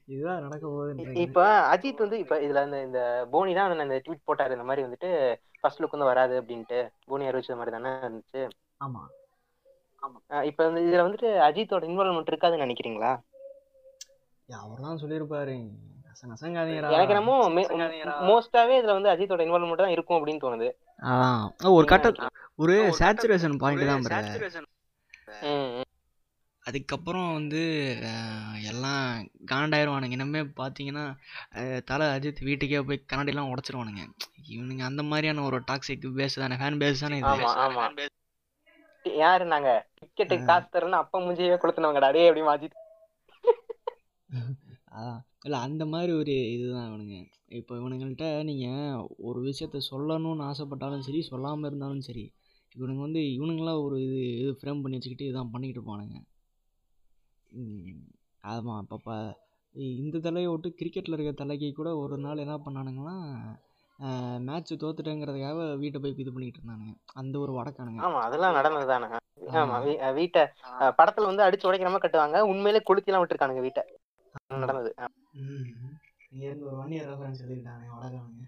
இதுதான் 0.08 0.44
நடக்க 0.44 0.64
போகுதுன்றது 0.66 1.20
இப்ப 1.24 1.40
அஜித் 1.72 2.04
வந்து 2.04 2.18
இப்ப 2.18 2.36
இதுல 2.44 2.64
இந்த 2.64 2.78
இந்த 2.88 3.00
போனி 3.32 3.52
தான் 3.54 3.84
அந்த 3.84 3.98
ட்வீட் 4.04 4.26
போட்டாரு. 4.28 4.56
இந்த 4.56 4.66
மாதிரி 4.68 4.86
வந்துட்டு 4.86 5.10
ஃபர்ஸ்ட் 5.60 5.82
லுக் 5.82 5.96
வந்து 5.96 6.10
வராது 6.10 6.34
அப்படின்ட்டு. 6.40 6.78
போனி 7.06 7.28
அறிவிச்ச 7.30 7.56
மாதிரி 7.58 7.74
தானே 7.76 7.92
இருந்துச்சு. 8.02 8.42
ஆமாம் 8.80 9.10
அஹ் 10.30 10.46
இப்ப 10.48 10.64
வந்து 10.64 10.82
இதுல 10.84 11.04
வந்துட்டு 11.06 11.30
அஜித்தோட 11.48 11.88
இன்வால்வ்மெண்ட் 11.90 12.32
இருக்காதுன்னு 12.32 12.66
நினைக்கிறீங்களா? 12.66 13.12
அவர்லாம் 14.48 15.00
சொல்லியிருப்பாரு. 15.02 15.54
நச 16.04 16.26
நசங்காதீங்கடா. 16.30 16.88
எனக்கு 16.94 17.14
என்னமோ 17.14 17.36
மோஸ்டாவே 18.28 18.74
இதுல 18.80 18.96
வந்து 18.98 19.12
அஜித்தோட 19.12 19.44
இன்வால்வ்மெண்ட் 19.46 19.84
தான் 19.84 19.94
இருக்கும் 19.96 20.18
அப்படின்னு 20.18 20.44
தோணுது. 20.44 20.68
ஒரு 21.76 21.86
கட்ட 21.92 22.28
ஒரு 22.84 22.98
சேச்சுரேஷன் 23.16 23.56
பாயிண்ட் 23.84 24.14
தான் 24.14 24.38
அதுக்கப்புறம் 26.64 27.28
வந்து 27.32 27.60
எல்லாம் 28.70 29.04
காண்டாயிருவானுங்க. 29.50 30.16
இனிமே 30.18 30.42
பார்த்தீங்கன்னா 30.60 31.04
தலை 31.84 32.06
அஜித் 32.08 32.46
வீட்டுக்கே 32.48 32.80
போய் 32.80 33.06
கண்ணாடிலாம் 33.10 33.50
உடச்சிருவானுங்க. 33.52 34.02
இவனுங்க 34.52 34.84
அந்த 34.90 35.02
மாதிரியான 35.02 35.44
ஒரு 35.44 35.58
டாக்ஸிக் 35.70 36.06
பேஸ் 36.18 36.42
தானே 36.42 36.58
ஃபேன் 36.60 36.80
பேஸ் 36.82 37.04
தானே 37.04 37.18
இது. 37.18 38.06
யாரு 39.04 39.44
நாங்க? 39.44 39.70
டிக்கெட்டுக்கு 39.98 40.48
காசு 40.50 40.66
தரேன்னு 40.74 41.02
அப்ப 41.02 41.20
முஞ்சியே 41.20 41.56
கொளுத்துனவங்கடா 41.62 42.10
டேய் 42.16 42.28
அப்படி 42.30 42.44
அஜித்? 42.54 42.78
இல்லை 45.44 45.58
அந்த 45.66 45.84
மாதிரி 45.92 46.12
ஒரு 46.12 46.34
இதுதான் 46.54 46.88
இவனுங்க. 46.90 47.16
இப்போ 47.58 47.72
இவனுங்கள்ட்ட 47.76 48.26
நீங்கள் 48.42 49.00
ஒரு 49.28 49.38
விஷயத்த 49.48 49.78
சொல்லணும்னு 49.90 50.44
ஆசைப்பட்டாலும் 50.50 51.04
சரி 51.06 51.20
சொல்லாமல் 51.22 51.68
இருந்தாலும் 51.68 52.06
சரி 52.08 52.24
இவனுங்க 52.74 53.02
வந்து 53.06 53.22
இவனுங்களாம் 53.36 53.82
ஒரு 53.86 53.96
இது 54.06 54.18
இது 54.42 54.52
ஃப்ரேம் 54.58 54.82
பண்ணி 54.82 54.98
வச்சுக்கிட்டு 54.98 55.28
இதான் 55.30 55.52
பண்ணிக்கிட்டு 55.52 55.80
இருப்பானுங்க. 55.80 56.18
ஆமாம் 58.52 58.80
இப்போ 58.84 59.16
இந்த 60.02 60.16
தலையை 60.26 60.48
விட்டு 60.52 60.68
கிரிக்கெட்டில் 60.78 61.16
இருக்க 61.16 61.32
தலைக்கு 61.42 61.68
கூட 61.80 61.90
ஒரு 62.04 62.16
நாள் 62.24 62.42
என்ன 62.44 62.56
பண்ணானுங்கன்னா 62.64 63.16
மேட்ச் 64.46 64.72
தோத்துட்டேங்கிறதுக்காக 64.82 65.64
வீட்டை 65.82 65.98
போய் 66.04 66.14
இது 66.22 66.32
பண்ணிக்கிட்டு 66.34 66.60
இருந்தானுங்க. 66.60 66.94
அந்த 67.20 67.34
ஒரு 67.44 67.52
வடக்கானுங்க. 67.58 68.00
ஆமா 68.06 68.20
அதெல்லாம் 68.28 68.56
நடந்ததுதானே. 68.58 69.08
ஆமா 69.60 69.76
வீட்டை 70.20 70.42
படத்துல 71.00 71.30
வந்து 71.30 71.44
அடிச்சு 71.46 71.68
உடைக்கிற 71.68 71.90
மாதிரி 71.92 72.04
கட்டுவாங்க. 72.04 72.40
உண்மையிலே 72.52 72.80
கொளுத்தி 72.88 73.10
எல்லாம் 73.10 73.22
விட்டுருக்கானுங்க 73.24 73.64
வீட்டை. 73.66 73.84
நடந்தது. 74.64 74.90
இங்க 76.32 76.44
இருந்து 76.48 76.66
ஒரு 76.70 76.76
ஒன் 76.82 76.92
இயர் 76.94 77.08
ரெஃபரன்ஸ் 77.12 77.44
எழுதிட்டாங்க 77.46 77.86
வடக்கானுங்க. 77.96 78.42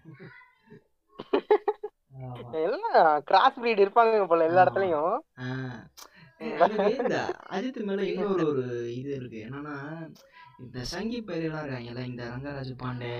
கிராஸ் 3.27 3.59
பிரீட் 3.59 3.83
இருப்பாங்க 3.83 4.25
போல 4.27 4.45
எல்லா. 4.45 4.63
இடத்துலயும். 4.63 5.15
அஜித் 7.51 7.79
மேல 7.83 8.01
இன்னொரு 8.11 8.45
ஒரு 8.47 8.63
இது 8.93 9.11
இருக்கு. 9.15 9.39
என்னன்னா 9.45 9.75
இந்த 10.59 10.79
சங்கி 10.89 11.19
பயிரெல்லாம் 11.21 11.63
இருக்காங்கல்ல 11.63 12.03
இந்த 12.05 12.23
ரங்கராஜ் 12.31 12.73
பாண்டே 12.81 13.13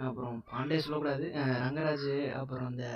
அப்புறம் 0.00 0.38
பாண்டே 0.50 0.78
சொல்லக்கூடாது. 0.78 1.26
ரங்கராஜ் 1.60 2.08
அப்புறம் 2.34 2.70
இந்த 2.72 2.86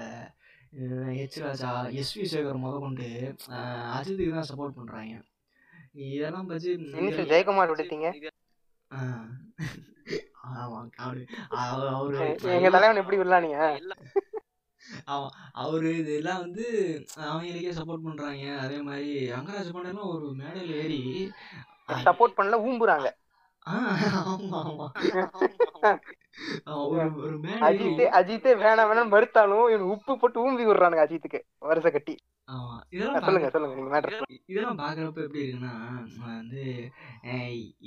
ஹெச் 1.12 1.38
ராஜா 1.42 1.70
எஸ்வி 1.98 2.24
சேகர் 2.32 2.62
முத 2.62 2.74
கொண்டு 2.78 3.06
அஜித்துக்கு 3.94 4.34
தான் 4.34 4.50
சப்போர்ட் 4.50 4.76
பண்றாங்க. 4.76 5.14
இதெல்லாம் 6.08 6.48
பற்றி 6.48 6.70
ஜெயக்குமார் 7.30 7.72
விடுத்தீங்க 7.72 8.08
ஆமா 10.52 10.78
அவரு 10.98 11.22
அவ- 11.62 11.90
அவரு 11.92 12.18
எங்க 12.52 12.68
தலைவன் 12.70 13.00
எப்படி 13.00 13.18
விடலாம் 13.18 13.44
நீங்க 13.44 13.58
ஆமா 15.06 15.28
அவரு 15.52 15.98
இதெல்லாம் 15.98 16.40
வந்து 16.40 16.64
அவங்களுக்கே 17.20 17.72
சப்போர்ட் 17.72 18.04
பண்றாங்க. 18.04 18.58
அதே 18.58 18.80
மாதிரி 18.80 19.30
ரங்கராஜ் 19.30 19.74
பாண்டேலாம் 19.74 20.10
ஒரு 20.10 20.34
மேடையில் 20.34 20.74
ஏறி 20.76 21.00
சப்போர்ட் 22.04 22.36
பண்ணல 22.36 22.58
ஊம்புறாங்க. 22.64 23.08
ஆ, 23.66 23.72
ஆமா 24.26 24.58
ஆமா. 24.60 24.86
ஆ, 26.68 26.86
ஒரு 26.86 27.16
ஒரு 27.22 27.38
மேடை 27.38 27.60
அஜித் 27.60 28.02
அஜித் 28.12 28.46
வேணாம் 28.60 28.88
வேணாம் 28.90 29.12
மறுத்தாலும் 29.12 29.64
இவன் 29.68 29.88
உப்பு 29.88 30.18
போட்டு 30.18 30.38
ஊம்பி 30.44 30.64
விடுறானுங்க 30.64 31.04
அஜித்துக்கு 31.04 31.40
வருஷ 31.62 31.90
கட்டி. 31.90 32.14
சொல்லுங்க 33.18 33.48
இதெல்லாம் 34.44 34.78
பாக்குறப்ப 34.78 35.22
எப்படி 35.22 35.42
இருக்குன்னா 35.42 35.72
வந்து 36.30 36.62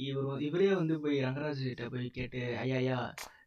இவர் 0.01 0.25
வந்து- 0.25 0.41
இவரே 0.41 0.73
வந்து 0.73 0.99
போய் 0.99 1.23
ரங்கராஜ் 1.23 1.63
கிட்ட 1.63 1.89
போய் 1.89 2.09
கேட்டு 2.09 2.57
ஐயா 2.57 2.75
ஐயா 2.75 2.99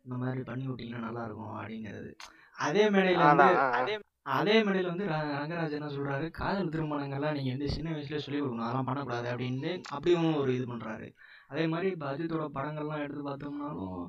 இந்த 0.05 0.17
மாதிரி 0.17 0.43
பண்ணி 0.43 0.69
விட்டீங்கன்னா 0.69 0.99
நல்லா 0.99 1.25
இருக்கும் 1.25 1.55
அப்படிங்கிறது. 1.57 2.11
அதே 2.59 2.85
மேடையில 2.95 3.25
வந்து. 3.31 3.97
அதே 4.37 4.55
மேடையில 4.67 4.91
வந்து 4.93 5.09
ரங்கராஜ் 5.09 5.77
என்ன 5.79 5.89
சொல்றாரு? 5.97 6.27
காதல் 6.39 6.71
திருமணங்கள்லாம் 6.75 7.37
நீங்க 7.39 7.51
வந்து 7.55 7.69
சின்ன 7.75 7.89
வயசுல 7.95 8.21
சொல்லி 8.25 8.39
கொடுக்கணும் 8.41 8.67
அதெல்லாம் 8.67 8.89
பண்ணக்கூடாது 8.89 9.29
அப்படின்னு 9.33 9.73
அப்படியும் 9.95 10.27
ஒரு 10.41 10.51
இது 10.57 10.65
பண்றாரு. 10.71 11.09
அதே 11.51 11.65
மாதிரி 11.73 11.89
இப்போ 11.95 12.07
அஜித்தோட 12.13 12.47
படங்கள்லாம் 12.57 13.03
எடுத்து 13.05 13.23
பார்த்தோம்னாலும் 13.29 14.01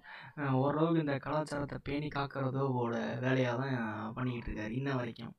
ஓரளவுக்கு 0.62 1.04
இந்த 1.06 1.16
கலாச்சாரத்தை 1.26 1.78
பேணி 1.90 2.10
காக்கிறதோட 2.16 2.96
வேலையாக 3.26 3.62
தான் 3.62 4.16
பண்ணிக்கிட்டு 4.18 4.50
இருக்காரு 4.52 4.74
இன்ன 4.80 4.96
வரைக்கும். 5.02 5.36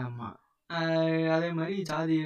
ஆமாம் 0.00 0.38
அதே 1.34 1.50
மாதிரி 1.58 1.74
ஜாதி 1.90 2.16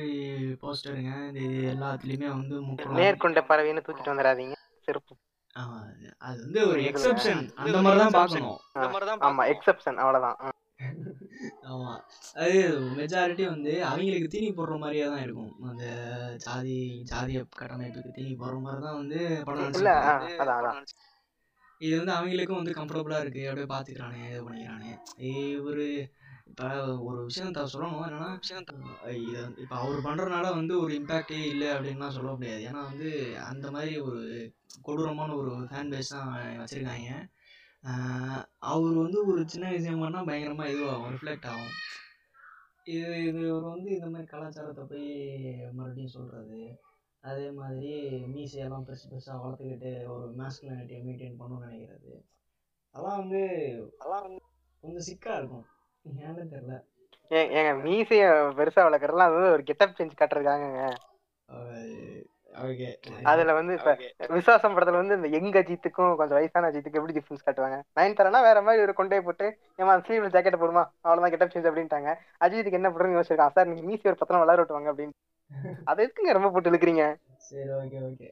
போஸ்டருங்க 0.63 1.11
இந்த 1.31 1.41
இது 1.49 1.59
எல்லாத்துலேயுமே 1.75 2.29
வந்து 2.37 2.55
நேர்கொண்ட 3.01 3.43
பறவைன்னு 3.51 3.85
தூக்கிட்டு 3.89 4.13
வந்துடாதீங்க 4.13 4.57
செருப்பு. 4.87 5.15
அது 6.28 6.38
வந்து 6.45 6.61
ஒரு 6.66 6.80
எக்ஸப்ஷன் 6.90 7.42
அந்த 7.62 7.76
மாதிரி 7.85 8.00
தான் 8.02 8.16
பார்க்கணும். 8.19 8.59
ஆமா 9.28 9.45
எக்ஸப்ஷன் 9.52 10.00
அவ்வளவுதான். 10.02 10.38
ஆமா. 11.71 11.92
அது 12.42 12.54
மெஜாரிட்டி 12.99 13.45
வந்து 13.47 13.73
அவங்களுக்கு 13.88 14.28
தீனி 14.28 14.49
போடுற 14.52 14.76
மாதிரியே 14.78 15.07
தான் 15.07 15.25
இருக்கும். 15.26 15.52
அந்த 15.71 15.85
ஜாதி 16.47 16.76
ஜாதிய 17.11 17.40
கட்டமைப்புக்கு 17.61 18.16
தீனி 18.19 18.33
போடுற 18.42 18.59
மாதிரி 18.66 18.83
தான் 18.87 18.99
வந்து 19.00 19.21
படம் 19.49 20.80
இது 21.80 21.92
வந்து 21.99 22.14
அவங்களுக்கும் 22.14 22.61
வந்து 22.61 22.78
கம்ஃபர்டபுளா 22.78 23.19
இருக்கு. 23.25 23.42
அப்படியே 23.49 23.69
பாத்துக்கிறானே 23.75 24.23
இது 24.30 24.42
பண்ணிக்கிறானே. 24.47 24.90
இவரு 25.28 25.87
இப்ப 26.00 26.30
ஒரு 27.09 27.19
விஷயத்த 27.26 27.64
சொல்லணும். 27.73 28.04
என்னன்னா 28.07 28.30
இது 29.25 29.40
இப்ப 29.62 29.75
அவர் 29.83 30.07
பண்றதுனால 30.07 30.47
வந்து 30.59 30.75
ஒரு 30.83 30.92
இம்பாக்டே 31.00 31.40
இல்லை 31.52 31.69
அப்படின்லாம் 31.75 32.16
சொல்ல 32.19 32.30
முடியாது. 32.37 32.62
ஏன்னா 32.71 32.83
வந்து 32.90 33.11
அந்த 33.50 33.66
மாதிரி 33.76 33.95
ஒரு 34.09 34.23
கொடூரமான 34.87 35.37
ஒரு 35.40 35.52
ஃபேன் 35.71 35.92
பேஸ் 35.95 36.14
தான் 36.16 36.30
வச்சிருக்காங்க. 36.61 37.11
அவர் 38.73 38.97
வந்து 39.04 39.19
ஒரு 39.30 39.42
சின்ன 39.52 39.66
விஷயம் 39.76 40.02
பண்ணால் 40.04 40.28
பயங்கரமாக 40.28 40.73
இதுவாகும் 40.75 41.12
ரிஃப்ளெக்ட் 41.14 41.49
ஆகும். 41.52 41.75
இது 42.87 43.09
இது 43.28 43.40
ஒரு 43.57 43.66
வந்து 43.75 43.88
இந்த 43.97 44.07
மாதிரி 44.12 44.28
கலாச்சாரத்தை 44.33 44.85
போய் 44.92 45.09
மறுபடியும் 45.78 46.14
சொல்கிறது 46.16 46.61
அதே 47.25 47.49
மாதிரி 47.59 47.90
மீசையெல்லாம் 48.35 48.85
பெருசு 48.87 49.07
பெருசாக 49.11 49.40
வளர்த்துக்கிட்டு 49.42 49.90
ஒரு 50.14 50.26
மேஸ்குலானிட்டியை 50.38 51.00
மெயின்டைன் 51.07 51.40
பண்ணணும்னு 51.40 51.66
நினைக்கிறது. 51.66 52.12
அதெல்லாம் 52.95 53.21
வந்து 53.23 53.42
அதெல்லாம் 53.99 54.25
வந்து 54.26 54.40
கொஞ்சம் 54.85 55.07
சிக்காக 55.09 55.40
இருக்கும். 55.40 55.66
ஏன்னு 57.30 57.54
ஏங்க 57.59 57.73
மீசைய 57.85 58.25
பெருசா 58.59 58.83
வளர்க்கறதுலாம் 58.87 59.28
அது 59.28 59.38
வந்து 59.38 59.54
ஒரு 59.57 59.64
கெட்டப் 59.69 59.97
சேஞ்ச் 59.99 60.21
காட்டுறதுக்காகங்க. 60.21 60.83
ஓகே. 62.62 62.87
அதுல 63.30 63.52
வந்து 63.52 63.73
இப்ப 63.76 63.90
விசுவாசம் 64.30 64.75
படத்துல 64.76 65.00
வந்து 65.00 65.16
இந்த 65.19 65.28
யங் 65.35 65.50
அஜித்துக்கும் 65.61 66.16
கொஞ்சம் 66.19 66.38
வயசான 66.38 66.69
அஜித்துக்கு 66.71 66.99
எப்படி 67.00 67.16
டிஃபரன்ஸ் 67.16 67.45
காட்டுவாங்க? 67.47 67.76
நைன் 67.97 68.16
தரனா 68.19 68.40
வேற 68.49 68.59
மாதிரி 68.62 68.85
ஒரு 68.87 68.95
கொண்டே 68.95 69.21
போட்டு 69.21 69.47
ஏமா 69.78 69.95
ஸ்லீவ்ல 70.00 70.33
ஜாக்கெட் 70.35 70.62
போடுமா? 70.62 70.85
அவ்வளவுதான் 71.00 71.35
கெட்டப் 71.35 71.52
சேஞ்ச் 71.52 71.69
அப்படின்ட்டாங்க. 71.71 72.11
அஜித்துக்கு 72.40 72.80
என்ன 72.80 72.90
பண்றதுன்னு 72.90 73.19
யோசிச்சிருக்கான் 73.19 73.57
சார் 73.57 73.71
நீங்க 73.71 73.85
மீசி 73.88 74.11
ஒரு 74.12 74.21
பத்தனம் 74.21 74.45
வளர 74.45 74.62
விட்டுவாங்க 74.62 74.92
அப்படின்னு. 74.92 75.16
அது 75.90 76.02
எதுக்குங்க 76.04 76.33
ரொம்ப 76.33 76.50
போட்டு 76.50 76.71
இழுக்கிறீங்க? 76.71 77.04
சரி 77.45 77.71
ஓகே 77.76 78.26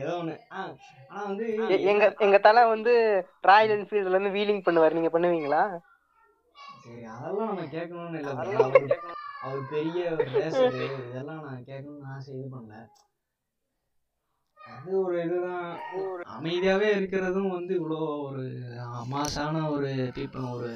ஏதோ 0.00 0.14
வந்து 0.18 1.46
எங்க 1.86 2.04
எங்க 2.18 2.38
தலை 2.38 2.62
வந்து 2.66 2.92
ராயல் 3.42 3.74
என்ஃபீல்ட்ல 3.76 4.16
இருந்து 4.16 4.36
வீலிங் 4.36 4.64
பண்ணுவாரு. 4.66 4.96
நீங்க 4.98 5.10
பண்ணுவீங்களா? 5.12 5.62
சரி 6.84 7.02
அதெல்லாம் 7.14 7.50
நம்ம 7.50 7.66
கேட்கணும்னு 7.74 8.18
இல்லை 8.18 8.32
அவர் 8.34 8.94
அவர் 9.44 9.62
பெரிய 9.70 10.02
ஒரு 10.12 10.26
ரேசரு 10.34 10.82
இதெல்லாம் 11.04 11.42
நான் 11.46 11.66
கேட்கணும்னு 11.68 12.12
ஆசை 12.12 12.30
இது 12.34 12.48
பண்ணல. 12.54 12.76
அது 14.58 14.90
ஒரு 15.00 15.16
இதுதான். 15.24 15.72
அமைதியாகவே 16.36 16.88
இருக்கிறதும் 16.94 17.50
வந்து 17.50 17.72
இவ்வளோ 17.80 17.98
ஒரு 18.28 18.44
மாசான 19.12 19.62
ஒரு 19.70 19.90
பீப்புள் 20.16 20.46
ஒரு 20.54 20.70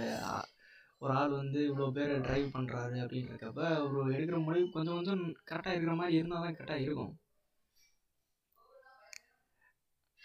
ஒரு 1.02 1.12
ஆள் 1.12 1.32
வந்து 1.32 1.60
இவ்வளோ 1.68 1.86
பேர் 1.96 2.12
டிரைவ் 2.20 2.54
பண்ணுறாரு 2.54 2.96
அப்படின்றக்கப்ப 3.02 3.62
ஒரு 3.84 4.12
எடுக்கிற 4.14 4.38
முடிவு 4.44 4.66
கொஞ்சம் 4.70 4.96
கொஞ்சம் 4.98 5.20
கரெக்டாக 5.50 5.74
இருக்கிற 5.74 5.94
மாதிரி 5.94 6.16
இருந்தால் 6.16 6.44
தான் 6.44 6.56
கரெக்டாக 6.56 6.84
இருக்கும். 6.86 7.12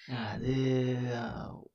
அது 0.08 0.54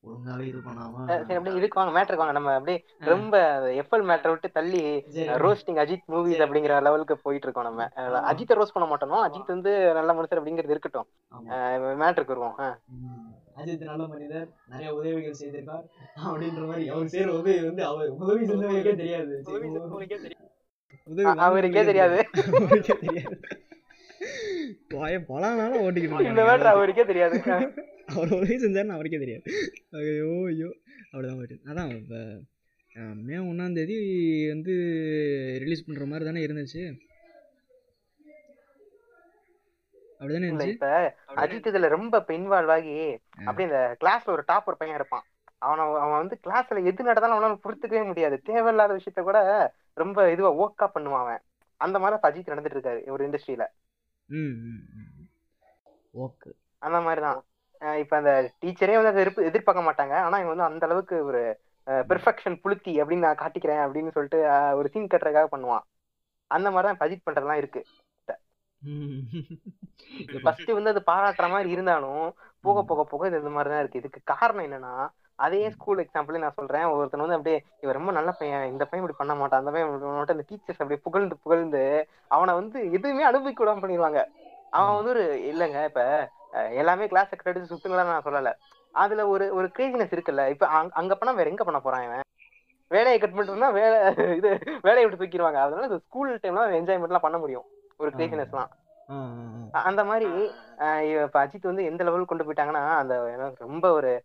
ஒழுங்காகவே 0.02 0.46
இது 0.46 0.60
சரி 1.06 1.34
அப்படியே 1.34 1.56
இதுக்கு 1.56 1.80
வாங்க 1.80 2.00
மேட்ருக்கு 2.00 2.16
வாங்க. 2.16 2.32
நம்ம 2.32 2.52
அப்படியே 2.52 2.84
ரொம்ப 2.98 3.60
எஃப்எல் 3.70 4.04
மேட்டரை 4.10 4.28
விட்டு 4.28 4.50
தள்ளி 4.50 5.04
ரோஸ்டிங் 5.14 5.78
அஜித் 5.82 6.08
மூவிஸ் 6.08 6.42
அப்படிங்கிற 6.44 6.82
லெவலுக்கு 6.82 7.18
போயிட்டு 7.18 7.50
இருக்கோம் 7.50 7.74
நம்ம 7.74 7.88
அஹ் 7.96 8.34
அஜித்தை 8.34 8.62
ரோஸ்ட் 8.62 8.74
பண்ண 8.74 8.88
மாட்டோம். 8.88 9.10
அஜித் 9.10 9.46
வந்து 9.46 9.92
நல்ல 9.92 10.12
மனுஷர் 10.12 10.34
அப்படிங்கிறது 10.34 10.70
இருக்கட்டும். 10.70 11.06
ஆமாம் 11.28 12.00
மேட்ருக்கு 12.00 12.26
வருவோம். 12.26 12.56
அஜித் 13.56 13.78
நல்ல 13.78 14.06
மனிதர். 14.06 14.48
நிறைய 14.66 14.94
உதவிகள் 14.94 15.34
செய்திருக்கார். 15.40 15.84
அப்படின்ற 16.26 16.66
மாதிரி 16.66 16.88
அவர் 16.88 17.04
செய்யற 17.04 17.26
உதவி 17.26 17.64
வந்து 17.64 17.84
அவர் 17.84 18.08
உதவி 18.08 18.46
செஞ்சவங்களுக்கே 18.46 18.96
தெரியாது. 18.96 19.42
அவருக்கே 21.38 21.84
தெரியாது. 21.84 22.28
தெரியாது. 22.84 23.40
போய 24.88 25.18
பலானாலும் 25.18 25.82
ஓட்டிக்கிட்டு 25.82 26.20
இந்த 26.20 26.42
மேட்ரு 26.42 26.64
அவருக்கே 26.64 27.04
தெரியாது. 27.04 27.42
அவர் 28.08 28.34
உதவி 28.36 28.56
செஞ்சாருன்னு 28.56 28.96
அவருக்கே 28.96 29.18
தெரியாது. 29.18 29.42
ஐயோ 29.98 30.30
ஐயோ. 30.46 30.68
அப்படிதான் 31.10 31.38
போயிட்டு 31.40 31.58
அதான் 31.70 31.90
இப்போ 31.98 32.20
மே 33.26 33.36
ஒன்றாந்தேதி 33.48 33.96
வந்து 34.48 34.72
ரிலீஸ் 35.58 35.84
பண்ணுற 35.86 36.06
மாதிரி 36.06 36.24
தானே 36.24 36.40
இருந்துச்சு. 36.46 36.82
அப்படிதானே 40.20 40.48
இருந்துச்சு? 40.48 40.74
இப்ப 40.74 40.88
அஜித் 41.42 41.68
இதுல 41.70 41.88
ரொம்ப 41.88 42.14
இப்ப 42.18 42.32
இன்வால்வ் 42.34 42.72
ஆகி 42.76 42.94
அப்படியே 43.44 43.66
இந்த 43.68 43.80
கிளாஸ்ல 44.00 44.32
ஒரு 44.36 44.44
டாப் 44.46 44.68
ஒரு 44.68 44.78
பையன் 44.80 44.98
இருப்பான். 44.98 45.26
அவன 45.62 45.84
அவன் 46.02 46.20
வந்து 46.22 46.36
கிளாஸ்ல 46.44 46.82
எது 46.90 47.08
நடந்தாலும் 47.08 47.36
அவனால 47.36 47.62
பொறுத்துக்கவே 47.64 48.02
முடியாது. 48.06 48.36
தேவையில்லாத 48.48 48.96
விஷயத்த 48.98 49.22
கூட 49.22 49.38
ரொம்ப 49.96 50.26
இதுவா 50.32 50.50
ஓக்கா 50.64 50.86
பண்ணுவான் 50.94 51.24
அவன். 51.24 51.42
அந்த 51.80 51.96
மாதிரி 51.98 52.18
அஜித் 52.28 52.52
நடந்துட்டு 52.52 52.78
இருக்காரு 52.78 53.00
ஒரு 53.14 53.22
இண்டஸ்ட்ரியில 53.28 53.64
ஓகே 56.14 56.50
அந்த 56.82 56.98
மாதிரிதான் 57.00 57.38
இப்ப 58.02 58.14
அந்த 58.20 58.32
டீச்சரே 58.62 58.96
வந்து 58.98 59.12
அதை 59.12 59.20
எதிர்ப்பு 59.24 59.48
எதிர்பார்க்க 59.50 59.88
மாட்டாங்க. 59.88 60.14
ஆனா 60.26 60.36
இவன் 60.42 60.52
வந்து 60.54 60.68
அந்த 60.68 60.86
அளவுக்கு 60.88 61.16
ஒரு 61.30 61.42
பெர்ஃபெக்ஷன் 62.10 62.58
புளுத்தி 62.64 62.92
அப்படின்னு 63.02 63.26
நான் 63.26 63.42
காட்டிக்கிறேன் 63.42 63.82
அப்படின்னு 63.84 64.14
சொல்லிட்டு 64.16 64.40
ஒரு 64.80 64.88
சீன் 64.94 65.12
கட்டுறதுக்காக 65.12 65.48
பண்ணுவான். 65.54 65.84
அந்த 66.50 66.68
மாதிரி 66.70 66.86
தான் 66.86 66.96
இப்ப 66.96 67.06
அஜித் 67.06 67.26
பண்றதுலாம் 67.28 67.62
இருக்கு 67.62 67.82
ஃபர்ஸ்ட் 70.44 70.76
வந்து 70.76 70.92
அது 70.92 71.00
பாராட்டுற 71.08 71.46
மாதிரி 71.54 71.68
இருந்தாலும் 71.76 72.26
போக 72.66 72.82
போக 72.90 73.02
போக 73.12 73.26
இது 73.28 73.40
இந்த 73.42 73.52
மாதிரி 73.54 73.70
தான் 73.72 73.82
இருக்கு. 73.82 74.00
இதுக்கு 74.02 74.20
காரணம் 74.32 74.66
என்னன்னா 74.66 74.92
அதே 75.38 75.60
ஸ்கூல் 75.74 76.02
எக்ஸாம்பிள் 76.02 76.42
நான் 76.44 76.56
சொல்றேன். 76.58 76.86
ஒருத்தன் 76.92 77.24
வந்து 77.24 77.36
அப்படியே 77.36 77.58
இவன் 77.82 77.96
ரொம்ப 77.98 78.12
நல்ல 78.18 78.30
பையன் 78.38 78.64
இந்த 78.72 78.84
பையன் 78.84 79.02
இப்படி 79.02 79.18
பண்ண 79.20 79.34
மாட்டான் 79.40 79.60
அந்த 79.62 79.72
பையன் 79.72 79.88
இப்படி 79.88 80.04
பண்ண 80.04 80.18
மாட்டான் 80.18 80.36
இந்த 80.38 80.46
டீச்சர்ஸ் 80.48 80.80
அப்படியே 80.82 81.02
புகழ்ந்து 81.06 81.36
புகழ்ந்து 81.44 81.82
அவனை 82.36 82.54
வந்து 82.60 82.78
எதுவுமே 82.96 83.24
அனுபவிக்க 83.30 83.62
விடாம 83.64 83.82
பண்ணிடுவாங்க 83.84 84.22
அவன் 84.70 84.94
வந்து 84.94 85.10
ஒரு 85.10 85.54
இல்லைங்க 85.54 85.84
இப்ப 85.84 86.30
எல்லாமே 86.52 87.06
கிளாஸ் 87.06 87.28
எடுத்து 87.44 87.76
சுத்துங்களா 87.76 88.04
நான் 88.04 88.22
சொல்லல. 88.22 88.54
அதுல 88.92 89.28
ஒரு 89.28 89.54
ஒரு 89.54 89.66
கிரேசினஸ் 89.66 90.12
இருக்குல்ல. 90.12 90.48
இப்ப 90.48 90.66
அங்க- 90.66 91.14
பண்ணா 91.14 91.34
வேற 91.34 91.50
எங்க 91.50 91.64
பண்ண 91.64 91.80
போறான் 91.80 92.02
இவன்? 92.02 92.20
வேலையை 92.88 93.18
கட் 93.18 93.30
பண்ணிட்டோம்னா 93.30 93.72
வேலை 93.72 94.36
இது 94.36 94.58
வேலையை 94.82 95.10
விட்டு 95.10 95.24
தூக்கிடுவாங்க. 95.24 95.54
அதனால 95.54 95.82
இந்த 95.82 95.98
ஸ்கூல் 95.98 96.38
டைம்ல 96.38 96.80
என்ஜாய்மெண்ட்லாம் 96.80 97.18
பண்ண 97.18 97.38
முடியும். 97.38 97.64
ஒரு 97.96 98.10
கிரேசினஸ்லாம் 98.10 98.68
அந்த 99.72 100.04
மாதிரி 100.04 100.30
இப்ப 101.22 101.46
அஜித் 101.46 101.62
வந்து 101.62 101.84
எந்த 101.84 102.04
லெவலுக்கு 102.04 102.36
கொண்டு 102.36 102.52
போயிட்டாங்கன்னா 102.52 102.96
அந்த 102.96 103.52
ரொம்ப 103.58 103.92
ஒரு 103.92 104.24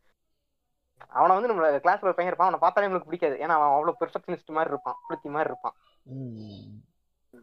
அவனை 1.07 1.35
வந்து 1.35 1.53
நம்ம 1.53 1.69
கிளாஸ்ல 1.69 2.03
ஒரு 2.03 2.15
பையன் 2.15 2.33
இருப்பான். 2.33 2.47
அவனை 2.47 2.59
பார்த்தாலே 2.59 2.87
நம்மளுக்கு 2.87 3.05
பிடிக்காது. 3.05 3.35
ஏன்னா 3.35 3.57
அவன் 3.57 3.67
அவ்வளவு 3.67 3.95
பெர்ஃபெக்ஷனிஸ்ட் 3.99 4.45
மாதிரி 4.45 4.69
இருப்பான். 4.69 4.95
புளுத்தி 5.09 5.29
மாதிரி 5.29 5.49
இருப்பான். 5.49 5.73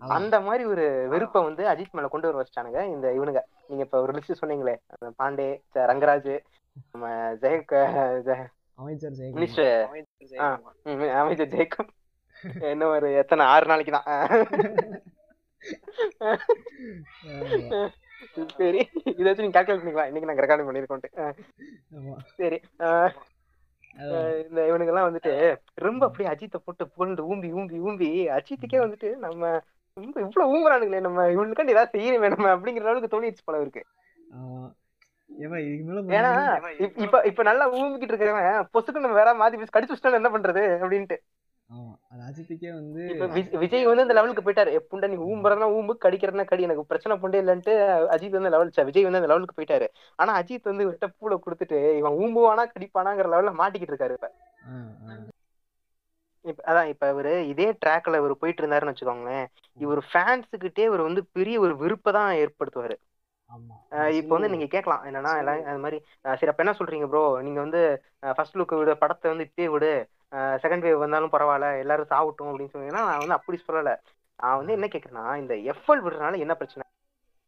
அந்த 0.08 0.40
மாதிரி 0.40 0.64
ஒரு 0.64 1.06
வெறுப்பை 1.08 1.42
வந்து 1.42 1.64
அஜித் 1.64 1.90
மேல 1.92 2.08
கொண்டு 2.08 2.32
வர 2.32 2.44
வச்சிட்டானுங்க. 2.44 2.84
இந்த 2.86 3.08
இவனுங்க. 3.08 3.40
நீங்க 3.68 3.84
இப்ப 3.84 4.00
ஒரு 4.00 4.12
லிஸ்ட் 4.12 4.42
சொன்னீங்களே 4.42 4.76
அந்த 4.88 5.12
பாண்டே 5.22 5.62
ரங்கராஜ் 5.74 6.40
நம்ம 6.92 7.08
ஜெய- 7.34 8.46
அமைச்சர் 9.32 9.88
அமைச்சர் 11.14 11.48
ஜெயக்கம் 11.48 11.88
என்ன 12.60 12.86
ஒரு 12.86 13.14
எத்தனை 13.14 13.46
ஆறு 13.46 13.66
நாளைக்கு 13.66 13.92
தான். 13.92 14.28
சரி 18.56 18.88
இதை 19.04 19.24
வச்சு 19.24 19.42
நீங்க 19.42 19.62
கால்குலேட் 19.62 19.76
பண்ணிக்கலாம். 19.76 20.06
இன்னைக்கு 20.06 20.34
நாங்க 20.34 20.46
ரெக்கார்டிங் 20.46 20.66
பண்ணிருக்கோம் 20.68 21.34
ஆமா. 21.96 22.16
சரி 22.36 22.60
இந்த 24.48 24.62
இவனுங்கெல்லாம் 24.62 25.08
வந்துட்டு 25.08 25.56
ரொம்ப 25.74 26.06
அப்படியே 26.06 26.34
அஜித்தை 26.34 26.56
போட்டு 26.64 26.88
புகழ்ந்து 26.88 27.34
ஊம்பி 27.34 27.38
ஊம்பி 27.38 27.78
ஊம்பி 27.88 28.10
அஜித்துக்கே 28.38 28.72
வந்துட்டு 28.72 29.16
நம்ம 29.16 29.60
இவ்வளவு 30.00 30.52
ஊம்புறானுங்களே 30.52 31.00
நம்ம 31.00 31.26
இவனுக்காண்டி 31.30 31.74
ஏதாவது 31.76 31.94
செய்யணுமே 31.96 32.30
நம்ம 32.34 32.48
அப்படிங்கிற 32.54 32.86
அளவுக்கு 32.86 33.14
தோணிடுச்சு 33.14 33.44
போல 33.44 33.60
இருக்கு. 33.60 33.82
ஏன்னா 36.14 36.30
இப்ப 36.98 37.16
இப்ப 37.30 37.42
நல்லா 37.42 37.66
ஊம்பிக்கிட்டு 37.72 38.12
இருக்கிறவன் 38.12 38.46
பொசுக்கு 38.74 39.04
நம்ம 39.04 39.18
வேற 39.20 39.32
பேசி 39.54 39.72
கடிச்சு 39.72 39.94
வச்சுட்டா 39.94 40.20
என்ன 40.20 40.30
பண்றது 40.30 40.64
அப்படின்ட்டு. 40.80 41.18
விஜய் 43.32 43.58
விஜய் 43.62 43.86
வந்து 43.86 44.02
அந்த 44.02 44.14
லெவலுக்கு 44.16 44.42
போயிட்டாரு. 44.42 44.72
புண்டை 44.90 45.08
நீ 45.08 45.16
ஊம்புறனா 45.26 45.66
ஊம்பு 45.76 45.92
கடிக்கிறனா 46.04 46.44
கடி 46.44 46.62
எனக்கு 46.62 46.84
பிரச்சனை 46.86 47.16
புண்டே 47.18 47.40
இல்லன்ட்டு 47.42 47.74
அஜித் 48.14 48.36
வந்து 48.38 48.52
லெவல் 48.54 48.72
விஜய் 48.88 49.06
வந்து 49.06 49.20
அந்த 49.20 49.30
லெவலுக்கு 49.32 49.58
போயிட்டாரு. 49.58 49.88
ஆனா 50.18 50.32
அஜித் 50.40 50.70
வந்து 50.72 50.86
விட்ட 50.86 51.06
பூல 51.14 51.38
கொடுத்துட்டு 51.38 51.78
இவன் 52.00 52.18
ஊம்புவானா 52.20 52.64
கடிப்பானாங்கிற 52.72 53.28
லெவல்ல 53.34 53.52
மாட்டிக்கிட்டு 53.60 53.94
இருக்காரு. 53.94 54.16
இப்ப. 54.18 54.30
அதான் 56.64 56.90
இப்ப 56.92 57.04
இவரு 57.12 57.32
இதே 57.52 57.66
ட்ராக்ல 57.82 58.20
இவர் 58.20 58.40
போயிட்டு 58.40 58.62
இருந்தாருன்னு 58.62 58.92
வச்சுக்கோங்களேன் 58.92 59.46
இவர் 59.78 60.00
ஃபேன்ஸுக்கிட்டே 60.10 60.84
இவர் 60.88 61.08
வந்து 61.08 61.22
பெரிய 61.36 61.56
ஒரு 61.64 61.74
விருப்பை 61.82 62.12
தான் 62.18 62.38
ஏற்படுத்துவாரு. 62.42 62.96
இப்போ 64.18 64.32
வந்து 64.36 64.50
நீங்க 64.52 64.66
கேட்கலாம் 64.74 65.04
என்னன்னா 65.08 65.32
எல்லாம் 65.40 65.60
அது 65.70 65.80
மாதிரி 65.84 65.98
சரி 66.38 66.50
அப்ப 66.52 66.64
என்ன 66.64 66.74
சொல்றீங்க 66.78 67.06
ப்ரோ 67.12 67.22
நீங்க 67.46 67.60
வந்து 67.64 67.80
ஃபர்ஸ்ட் 68.36 68.58
லுக் 68.58 68.74
விடு 68.80 68.94
படத்தை 69.02 69.28
வந்து 69.32 69.46
இப்பயே 69.48 69.68
விடு 69.74 69.90
செகண்ட் 70.64 70.84
வேவ் 70.86 71.02
வந்தாலும் 71.04 71.32
பரவாயில்ல 71.34 71.68
எல்லாரும் 71.82 72.10
சாவட்டும் 72.12 72.50
அப்படின்னு 72.50 72.74
சொன்னீங்கன்னா 72.74 73.04
நான் 73.08 73.22
வந்து 73.24 73.38
அப்படி 73.38 73.58
சொல்லல. 73.68 73.92
நான் 74.38 74.58
வந்து 74.60 74.76
என்ன 74.76 74.86
கேக்குறேன்னா 74.92 75.26
இந்த 75.42 75.54
எஃப்எல் 75.72 76.02
விடுறதுனால 76.04 76.38
என்ன 76.44 76.54
பிரச்சனை? 76.60 76.84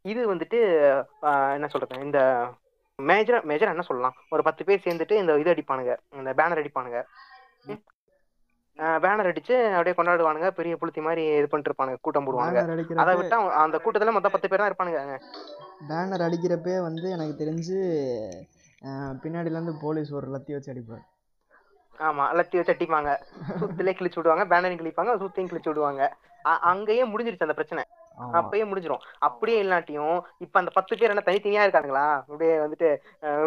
இது 0.04 0.20
வந்துட்டு 0.32 0.58
என்ன 1.56 1.66
சொல்றது 1.74 2.06
இந்த 2.08 2.20
மேஜரா 2.98 3.38
மேஜரா 3.50 3.74
என்ன 3.74 3.84
சொல்லலாம்? 3.88 4.16
ஒரு 4.34 4.42
பத்து 4.48 4.62
பேர் 4.68 4.84
சேர்ந்துட்டு 4.86 5.14
இந்த 5.22 5.32
இது 5.42 5.52
அடிப்பானுங்க 5.54 5.92
இந்த 6.20 6.32
பேனர் 6.40 6.62
அடிப்பானுங்க. 6.62 7.00
பேனர் 9.04 9.28
அடிச்சு 9.30 9.54
அப்படியே 9.76 9.94
கொண்டாடுவானுங்க. 9.96 10.48
பெரிய 10.58 10.74
புளுத்தி 10.80 11.00
மாதிரி 11.06 11.22
இது 11.38 11.48
பண்ணிட்டு 11.50 11.70
இருப்பானுங்க. 11.70 12.00
கூட்டம் 12.06 12.26
போடுவானுங்க. 12.26 12.62
பேனர் 12.68 13.02
அதை 13.04 13.14
விட்டா 13.20 13.38
அந்த 13.64 13.78
கூட்டத்துல 13.84 14.14
மொத்தம் 14.16 14.34
பத்து 14.34 14.50
பேர் 14.50 14.62
தான் 14.62 14.70
இருப்பானுங்க. 14.70 15.18
பேனர் 15.90 16.26
அடிக்கிறப்பே 16.26 16.76
வந்து 16.88 17.06
எனக்கு 17.16 17.34
தெரிஞ்சு 17.42 17.78
பின்னாடில 19.22 19.56
இருந்து 19.56 19.74
போலீஸ் 19.84 20.10
ஒரு 20.18 20.28
லத்தி 20.34 20.52
வச்சு 20.54 20.72
அடிப்பார். 20.72 21.04
ஆமா 21.98 22.24
லத்தி 22.38 22.56
வச்சு 22.58 22.74
அடிப்பாங்க. 22.74 23.10
சுத்திலே 23.60 23.92
கிழிச்சு 23.98 24.18
விடுவாங்க. 24.20 24.44
பேனரையும் 24.52 24.80
கிழிப்பாங்க. 24.82 25.12
சுத்தியும் 25.22 25.50
கிழிச்சு 25.50 25.70
விடுவாங்க. 25.72 26.02
அங்கேயே 26.70 27.04
முடிஞ்சிருச்சு 27.10 27.46
அந்த 27.46 27.56
பிரச்சனை. 27.58 27.82
அப்பயே 28.38 28.64
முடிஞ்சிரும். 28.70 29.04
அப்படியே 29.26 29.58
இல்லாட்டியும் 29.64 30.16
இப்ப 30.44 30.58
அந்த 30.60 30.70
பத்து 30.78 30.98
பேர் 31.00 31.12
என்ன 31.12 31.24
தனித்தனியா 31.28 31.62
இருக்காங்களா 31.66 32.04
அப்படியே 32.18 32.54
வந்துட்டு 32.64 32.88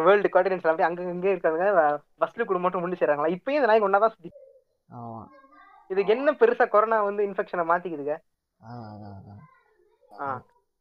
வேர்ல்டு 0.06 0.32
கார்டினன்ஸ் 0.36 0.70
அப்படியே 0.70 0.88
அங்க 0.90 1.10
இங்கே 1.16 1.34
இருக்காங்க 1.36 1.66
பஸ்ல 2.24 2.46
கூட 2.52 2.60
மட்டும் 2.64 3.02
சேர்றாங்களா 3.02 3.36
இப்பயும் 3.38 3.60
இந்த 3.62 3.70
நாய்க்கு 3.72 3.88
ஒன்னா 3.90 4.02
தான் 4.06 4.16
சுத்தி 4.16 4.32
ஆமா. 4.90 5.22
இதுக்கு 5.90 6.14
என்ன 6.16 6.30
பெருசா 6.40 6.66
கொரோனா 6.70 6.98
வந்து 7.04 7.26
இன்ஃபெக்ஷனை 7.28 7.66
மாத்திக்குதுங்க. 7.70 8.16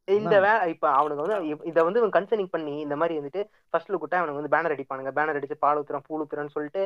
இந்த 0.08 0.34
வே 0.42 0.50
இப்ப 0.72 0.86
அவனுக்கு 0.96 1.22
வந்து 1.24 1.36
இத 1.70 1.82
வந்து 1.84 2.00
இவன் 2.00 2.14
கன்சர்னிங் 2.16 2.50
பண்ணி 2.50 2.74
இந்த 2.82 2.96
மாதிரி 3.00 3.14
வந்துட்டு 3.18 3.40
ஃபர்ஸ்ட் 3.70 3.92
லுக்கிட்ட 3.92 4.16
அவனுக்கு 4.18 4.40
வந்து 4.40 4.52
பேனர் 4.54 4.74
அடிப்பானுங்க. 4.74 5.12
பேனர் 5.16 5.38
அடிச்சு 5.38 5.56
பால் 5.58 5.78
ஊத்துறோம் 5.80 6.04
பூ 6.06 6.18
ஊத்துறோம்னு 6.20 6.54
சொல்லிட்டு 6.56 6.82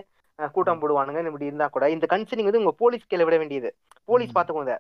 கூட்டம் 0.53 0.81
போடுவானுங்க 0.83 1.23
இப்படி 1.31 1.51
இருந்தா 1.51 1.67
கூட 1.71 1.87
இந்த 1.95 2.09
கன்சர்னிங் 2.13 2.49
வந்து 2.49 2.63
உங்க 2.63 2.75
போலீஸ் 2.83 3.09
கையில 3.09 3.27
விட 3.29 3.39
வேண்டியது. 3.39 3.71
போலீஸ். 4.09 4.37
பாத்துக்கோங்க 4.37 4.75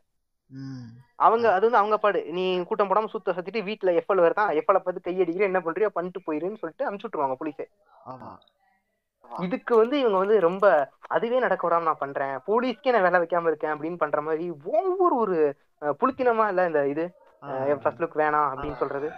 அவங்க 1.19 1.47
அது 1.55 1.65
வந்து 1.67 1.81
அவங்க 1.81 1.97
பாடு. 1.99 2.21
நீ 2.31 2.43
கூட்டம் 2.69 2.91
போடாம 2.91 3.11
சுத்த 3.15 3.35
சத்திட்டு 3.37 3.61
வீட்டுல 3.69 3.95
எஃப்எல் 4.01 4.25
வருதான் 4.25 4.53
எஃப்எல் 4.59 4.79
பார்த்து 4.79 5.07
கையடிக்கிற 5.07 5.45
என்ன 5.49 5.61
பண்றியோ 5.65 5.91
பண்ணிட்டு 5.97 6.21
போயிருன்னு 6.27 6.61
சொல்லிட்டு 6.63 6.87
அனுப்பிச்சு 6.87 7.09
விட்டுருவாங்க 7.09 7.37
போலீஸ் 7.39 7.63
இதுக்கு 9.39 9.77
வந்து 9.77 9.99
இவங்க 9.99 10.19
வந்து 10.19 10.41
ரொம்ப 10.41 10.67
அதுவே 11.07 11.39
நடக்க 11.39 11.69
விடாம 11.69 11.83
நான் 11.83 11.97
பண்றேன். 11.99 12.39
போலீஸ்க்கே 12.47 12.93
நான் 12.93 13.03
வேலை 13.03 13.21
வைக்காம 13.21 13.47
இருக்கேன் 13.47 13.71
அப்படின்னு 13.71 13.97
பண்ற 13.97 14.21
மாதிரி 14.21 14.53
ஒவ்வொரு 14.73 15.17
ஒரு 15.17 15.57
புளுத்தினமா 16.01 16.49
இல்ல 16.49 16.67
இந்த 16.67 16.89
இது 16.89 17.05
ஃபர்ஸ்ட் 17.77 18.03
லுக் 18.03 18.19
வேணாம் 18.19 18.49
அப்படின்னு 18.53 18.77
சொல்றது. 18.77 19.09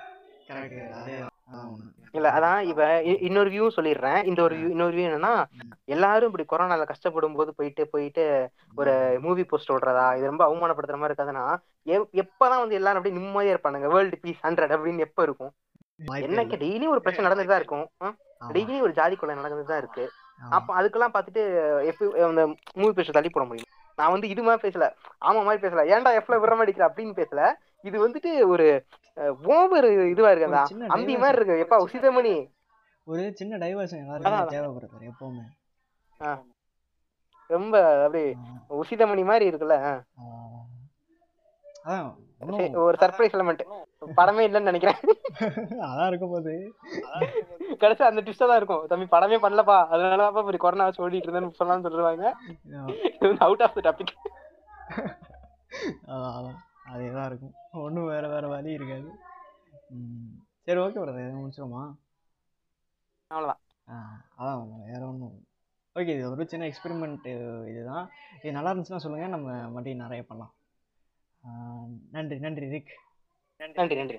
இல்ல 2.12 2.30
அதான் 2.30 2.60
இப்ப 2.60 3.02
இன்னொரு 3.02 3.50
வியூ 3.50 3.70
சொல்லிடுறேன். 3.76 4.24
இந்த 4.24 4.42
ஒரு 4.42 4.70
இன்னொரு 4.70 4.96
வியூ 4.96 5.00
என்னன்னா 5.00 5.44
எல்லாரும் 5.84 6.32
இப்படி 6.32 6.44
கொரோனால 6.46 6.86
கஷ்டப்படும் 6.86 7.34
போது 7.34 7.54
போயிட்டு 7.54 7.88
போயிட்டு 7.88 8.24
ஒரு 8.76 8.92
மூவி 9.20 9.44
போஸ்ட் 9.44 9.70
விடுறதா 9.70 10.16
இது 10.16 10.26
ரொம்ப 10.26 10.46
அவமானப்படுத்துற 10.48 10.96
மாதிரி 10.96 11.14
இருக்காதுன்னா 11.14 11.44
எப்- 11.86 12.10
எப்பதான் 12.14 12.58
வந்து 12.58 12.74
எல்லாரும் 12.74 13.02
அப்படியே 13.02 13.20
நிம்மதியா 13.20 13.54
இருப்பானுங்க. 13.54 13.86
வேர்ல்டு 13.86 14.18
பீஸ் 14.20 14.46
ஹண்ட்ரட் 14.46 14.74
அப்படின்னு 14.74 14.98
எப்ப 14.98 15.22
இருக்கும்? 15.22 15.52
என்னைக்கு. 16.22 16.56
டெய்லியும் 16.56 16.88
ஒரு 16.88 17.00
பிரச்சனை 17.00 17.26
நடந்துட்டு 17.26 17.52
தான் 17.52 17.60
இருக்கும் 17.62 17.86
டெய்லியும் 18.52 18.80
ஒரு 18.80 18.92
ஜாதி 18.92 19.16
கொலை 19.16 19.36
நடந்துட்டு 19.36 19.64
தான் 19.64 19.78
இருக்கு. 19.78 20.04
அப்ப 20.50 20.68
அதுக்கெல்லாம் 20.76 21.14
பார்த்துட்டு 21.14 21.42
எப்ப 21.84 22.26
அந்த 22.26 22.42
மூவி 22.74 22.92
பேச 22.92 23.10
தள்ளி 23.10 23.30
போட 23.30 23.44
முடியும். 23.44 23.70
நான் 23.98 24.10
வந்து 24.10 24.28
இது 24.28 24.42
மாதிரி 24.42 24.64
பேசல. 24.66 24.86
ஆமா 25.22 25.40
மாதிரி 25.44 25.62
பேசல. 25.64 25.82
ஏன்டா 25.92 26.10
எஃப்ல 26.18 26.36
விடுற 26.36 26.50
மாதிரி 26.50 26.66
அடிக்கிற 26.66 26.88
அப்படின்னு 26.88 27.18
பேசல. 27.18 27.42
இது 27.84 28.08
வந்துட்டு 28.08 28.46
ஒரு 28.46 28.66
ஓவர் 29.52 29.86
இதுவா 30.06 30.30
இருக்கு. 30.30 30.48
அந்த 30.48 30.62
அம்பி. 30.88 31.14
மாதிரி 31.16 31.36
இருக்கு. 31.36 31.60
எப்பா 31.64 31.78
உசிதமணி? 31.84 32.34
ஒரு 33.06 33.32
சின்ன 33.34 33.58
டைவர்ஷன் 33.58 34.02
எல்லாருக்கும் 34.02 34.32
அதான். 34.32 34.50
தேவைப்படுறது 34.50 35.10
எப்பவுமே. 35.10 35.44
ரொம்ப 37.50 37.74
அப்படியே 38.04 38.26
ஆ, 38.34 38.74
உசிதமணி 38.74 39.24
மாதிரி 39.24 39.44
இருக்குல்ல 39.50 39.76
ஒரு 42.80 42.96
சர்ப்ரைஸ் 43.00 43.34
எலமெண்ட் 43.36 43.62
படமே 44.02 44.42
இல்லைன்னு 44.48 44.70
நினைக்கிறேன். 44.70 45.00
அதான் 45.88 46.08
இருக்க 46.10 46.26
போது. 46.26 46.52
கடைசி 47.82 48.02
அந்த 48.08 48.20
ட்விஸ்டா 48.26 48.46
தான் 48.50 48.60
இருக்கும். 48.60 48.84
தம்பி 48.90 49.06
படமே 49.14 49.38
பண்ணலப்பா. 49.44 49.76
அதனாலதான் 49.94 50.42
இப்படி 50.44 50.60
கொரோனா 50.62 50.86
வச்சு 50.86 51.04
ஓடிட்டு 51.06 51.28
இருந்தேன்னு 51.28 51.58
சொல்லலாம்னு 51.58 51.86
சொல்லுவாங்க 51.86 52.24
அவுட் 53.46 53.64
ஆஃப் 53.66 53.76
த 53.78 53.82
டாபிக் 53.88 54.14
அதான் 56.12 56.36
அதான். 56.38 56.58
அதே 56.92 57.08
தான் 57.16 57.28
இருக்கும். 57.30 57.52
ஒன்றும் 57.84 58.10
வேற 58.12 58.24
வேற 58.34 58.44
வழி 58.54 58.70
இருக்காது. 58.78 59.10
சரி 60.66 60.80
ஓகே 60.84 61.02
பிரதர் 61.02 61.42
முடிச்சிருமா 61.42 61.82
அவ்வளவுதான். 63.30 63.60
ஆ 63.92 63.96
அதான் 64.38 64.64
வேற 64.88 65.02
ஒன்றும் 65.10 65.36
ஓகே 65.98 66.12
இது 66.16 66.30
ஒரு 66.32 66.48
சின்ன 66.54 66.66
எக்ஸ்பெரிமெண்ட் 66.70 67.28
இதுதான். 67.72 68.08
இது 68.40 68.56
நல்லா 68.56 68.72
இருந்துச்சுன்னா 68.72 69.04
சொல்லுங்கள் 69.04 69.34
நம்ம 69.36 69.48
மறுபடியும் 69.74 70.04
நிறைய 70.04 70.22
பண்ணலாம். 70.30 70.52
நன்றி 72.16 72.38
நன்றி 72.46 72.66
ரிக். 72.74 72.92
நன்றி 73.60 73.76
நன்றி 73.96 73.96
நன்றி 73.96 74.18